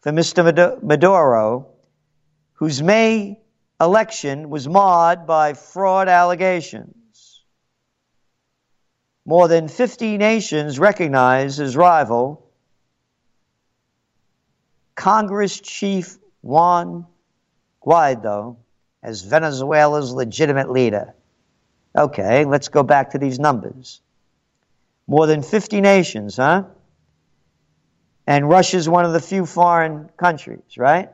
for 0.02 0.12
Mr. 0.12 0.82
Maduro, 0.82 1.68
whose 2.52 2.82
May 2.82 3.40
election 3.80 4.50
was 4.50 4.68
marred 4.68 5.26
by 5.26 5.54
fraud 5.54 6.08
allegations. 6.08 7.42
More 9.24 9.48
than 9.48 9.68
50 9.68 10.18
nations 10.18 10.78
recognize 10.78 11.56
his 11.56 11.74
rival, 11.74 12.50
Congress 14.94 15.58
Chief 15.58 16.18
Juan 16.42 17.06
Guaido, 17.82 18.58
as 19.02 19.22
Venezuela's 19.22 20.12
legitimate 20.12 20.70
leader. 20.70 21.14
Okay, 21.96 22.44
let's 22.44 22.68
go 22.68 22.82
back 22.82 23.10
to 23.10 23.18
these 23.18 23.38
numbers. 23.38 24.00
More 25.06 25.26
than 25.26 25.42
50 25.42 25.80
nations, 25.80 26.36
huh? 26.36 26.64
And 28.26 28.48
Russia's 28.48 28.88
one 28.88 29.04
of 29.04 29.12
the 29.12 29.20
few 29.20 29.44
foreign 29.44 30.08
countries, 30.16 30.78
right? 30.78 31.10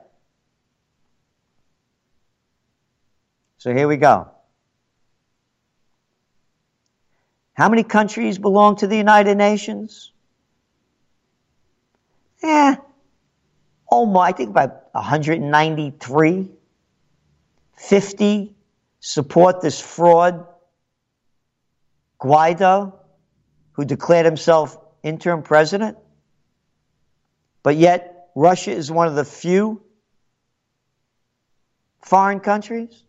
So 3.57 3.73
here 3.73 3.89
we 3.89 3.97
go. 3.97 4.29
How 7.55 7.69
many 7.69 7.83
countries 7.83 8.39
belong 8.39 8.77
to 8.77 8.87
the 8.87 8.97
United 8.97 9.37
Nations? 9.37 10.13
Yeah, 12.41 12.77
oh 13.91 14.07
my, 14.07 14.29
I 14.29 14.33
think 14.33 14.51
about 14.51 14.85
193. 14.93 16.51
50 17.79 18.55
support 19.01 19.61
this 19.61 19.81
fraud. 19.81 20.47
Guaido, 22.21 22.95
who 23.73 23.85
declared 23.85 24.27
himself 24.27 24.77
interim 25.05 25.43
president, 25.43 25.97
but 27.63 27.77
yet 27.77 28.31
Russia 28.35 28.73
is 28.73 28.91
one 28.91 29.07
of 29.07 29.15
the 29.15 29.25
few 29.25 29.81
foreign 32.03 32.41
countries. 32.41 33.05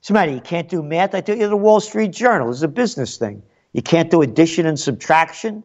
Somebody, 0.00 0.32
you 0.32 0.40
can't 0.40 0.68
do 0.68 0.82
math. 0.82 1.14
I 1.14 1.20
tell 1.20 1.36
you, 1.36 1.48
the 1.48 1.56
Wall 1.56 1.80
Street 1.80 2.10
Journal 2.10 2.50
is 2.50 2.62
a 2.62 2.68
business 2.68 3.16
thing. 3.16 3.42
You 3.72 3.82
can't 3.82 4.10
do 4.10 4.22
addition 4.22 4.66
and 4.66 4.78
subtraction. 4.78 5.62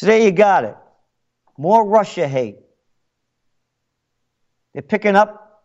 So 0.00 0.06
there 0.06 0.18
you 0.18 0.32
got 0.32 0.64
it. 0.64 0.76
More 1.58 1.86
Russia 1.86 2.26
hate. 2.26 2.56
They're 4.72 4.80
picking 4.80 5.14
up 5.14 5.62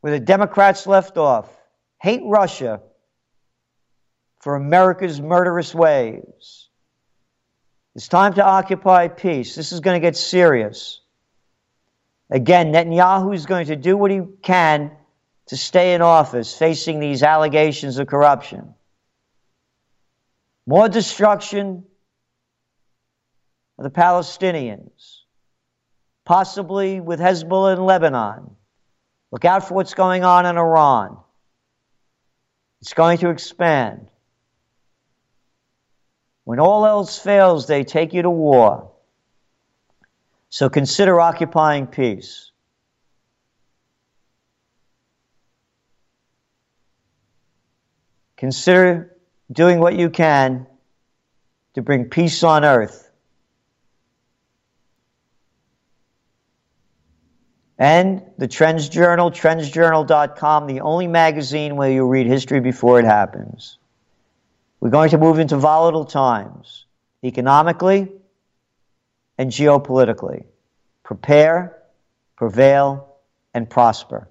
where 0.00 0.12
the 0.12 0.24
Democrats 0.24 0.86
left 0.86 1.18
off. 1.18 1.50
Hate 2.00 2.20
Russia 2.24 2.82
for 4.38 4.54
America's 4.54 5.20
murderous 5.20 5.74
ways. 5.74 6.68
It's 7.96 8.06
time 8.06 8.34
to 8.34 8.44
occupy 8.44 9.08
peace. 9.08 9.56
This 9.56 9.72
is 9.72 9.80
going 9.80 10.00
to 10.00 10.06
get 10.06 10.16
serious. 10.16 11.00
Again, 12.30 12.72
Netanyahu 12.72 13.34
is 13.34 13.46
going 13.46 13.66
to 13.66 13.76
do 13.76 13.96
what 13.96 14.12
he 14.12 14.20
can 14.42 14.92
to 15.46 15.56
stay 15.56 15.94
in 15.94 16.00
office 16.00 16.56
facing 16.56 17.00
these 17.00 17.24
allegations 17.24 17.98
of 17.98 18.06
corruption. 18.06 18.72
More 20.64 20.88
destruction 20.88 21.82
the 23.78 23.90
Palestinians, 23.90 25.20
possibly 26.24 27.00
with 27.00 27.20
Hezbollah 27.20 27.76
in 27.76 27.84
Lebanon. 27.84 28.56
Look 29.30 29.44
out 29.44 29.68
for 29.68 29.74
what's 29.74 29.94
going 29.94 30.24
on 30.24 30.46
in 30.46 30.56
Iran. 30.56 31.18
It's 32.80 32.94
going 32.94 33.18
to 33.18 33.30
expand. 33.30 34.08
When 36.44 36.60
all 36.60 36.86
else 36.86 37.18
fails, 37.18 37.66
they 37.66 37.84
take 37.84 38.14
you 38.14 38.22
to 38.22 38.30
war. 38.30 38.92
So 40.48 40.70
consider 40.70 41.20
occupying 41.20 41.86
peace. 41.86 42.52
Consider 48.36 49.16
doing 49.50 49.80
what 49.80 49.96
you 49.96 50.10
can 50.10 50.66
to 51.74 51.82
bring 51.82 52.04
peace 52.06 52.42
on 52.42 52.64
earth. 52.64 53.05
And 57.78 58.22
the 58.38 58.48
Trends 58.48 58.88
Journal, 58.88 59.30
trendsjournal.com, 59.30 60.66
the 60.66 60.80
only 60.80 61.06
magazine 61.06 61.76
where 61.76 61.90
you 61.90 62.06
read 62.06 62.26
history 62.26 62.60
before 62.60 62.98
it 62.98 63.04
happens. 63.04 63.78
We're 64.80 64.90
going 64.90 65.10
to 65.10 65.18
move 65.18 65.38
into 65.38 65.56
volatile 65.56 66.04
times, 66.04 66.86
economically 67.22 68.12
and 69.38 69.50
geopolitically. 69.50 70.44
Prepare, 71.02 71.76
prevail, 72.36 73.16
and 73.54 73.68
prosper. 73.68 74.28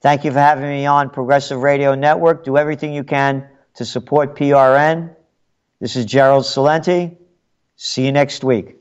Thank 0.00 0.24
you 0.24 0.32
for 0.32 0.38
having 0.38 0.68
me 0.68 0.86
on 0.86 1.10
Progressive 1.10 1.62
Radio 1.62 1.94
Network. 1.94 2.44
Do 2.44 2.58
everything 2.58 2.92
you 2.92 3.04
can 3.04 3.48
to 3.76 3.84
support 3.84 4.36
PRN. 4.36 5.14
This 5.80 5.96
is 5.96 6.04
Gerald 6.04 6.44
Celente. 6.44 7.16
See 7.76 8.04
you 8.04 8.12
next 8.12 8.44
week. 8.44 8.76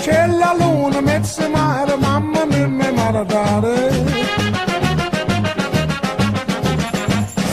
C'è 0.00 0.26
la 0.26 0.54
luna, 0.58 1.00
mezza 1.00 1.48
mare, 1.48 1.96
mamma 1.96 2.44
mia, 2.44 2.66
mi 2.66 2.92
maradare. 2.92 3.90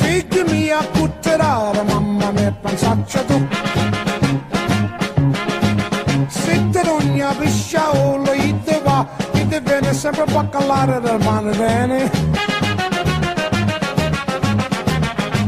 Figli 0.02 0.44
mia, 0.50 0.78
cutterare, 0.94 1.82
mamma 1.84 2.32
mia, 2.32 2.54
pensaccia 2.62 3.24
tu. 3.24 3.48
Sitte 6.28 6.82
d'ogna 6.84 7.34
pisciaolo, 7.34 8.34
ite 8.34 8.82
va, 8.84 9.08
ite 9.34 9.62
viene 9.62 9.94
sempre 9.94 10.24
a 10.24 10.26
baccalare 10.26 11.00
del 11.02 11.20
mare 11.24 11.52
bene. 11.56 12.12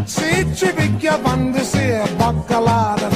Se 0.06 0.48
ci 0.56 0.74
picchia 0.74 1.18
quando 1.18 1.60
si 1.64 1.78
è 1.78 2.04
baccalare, 2.16 3.10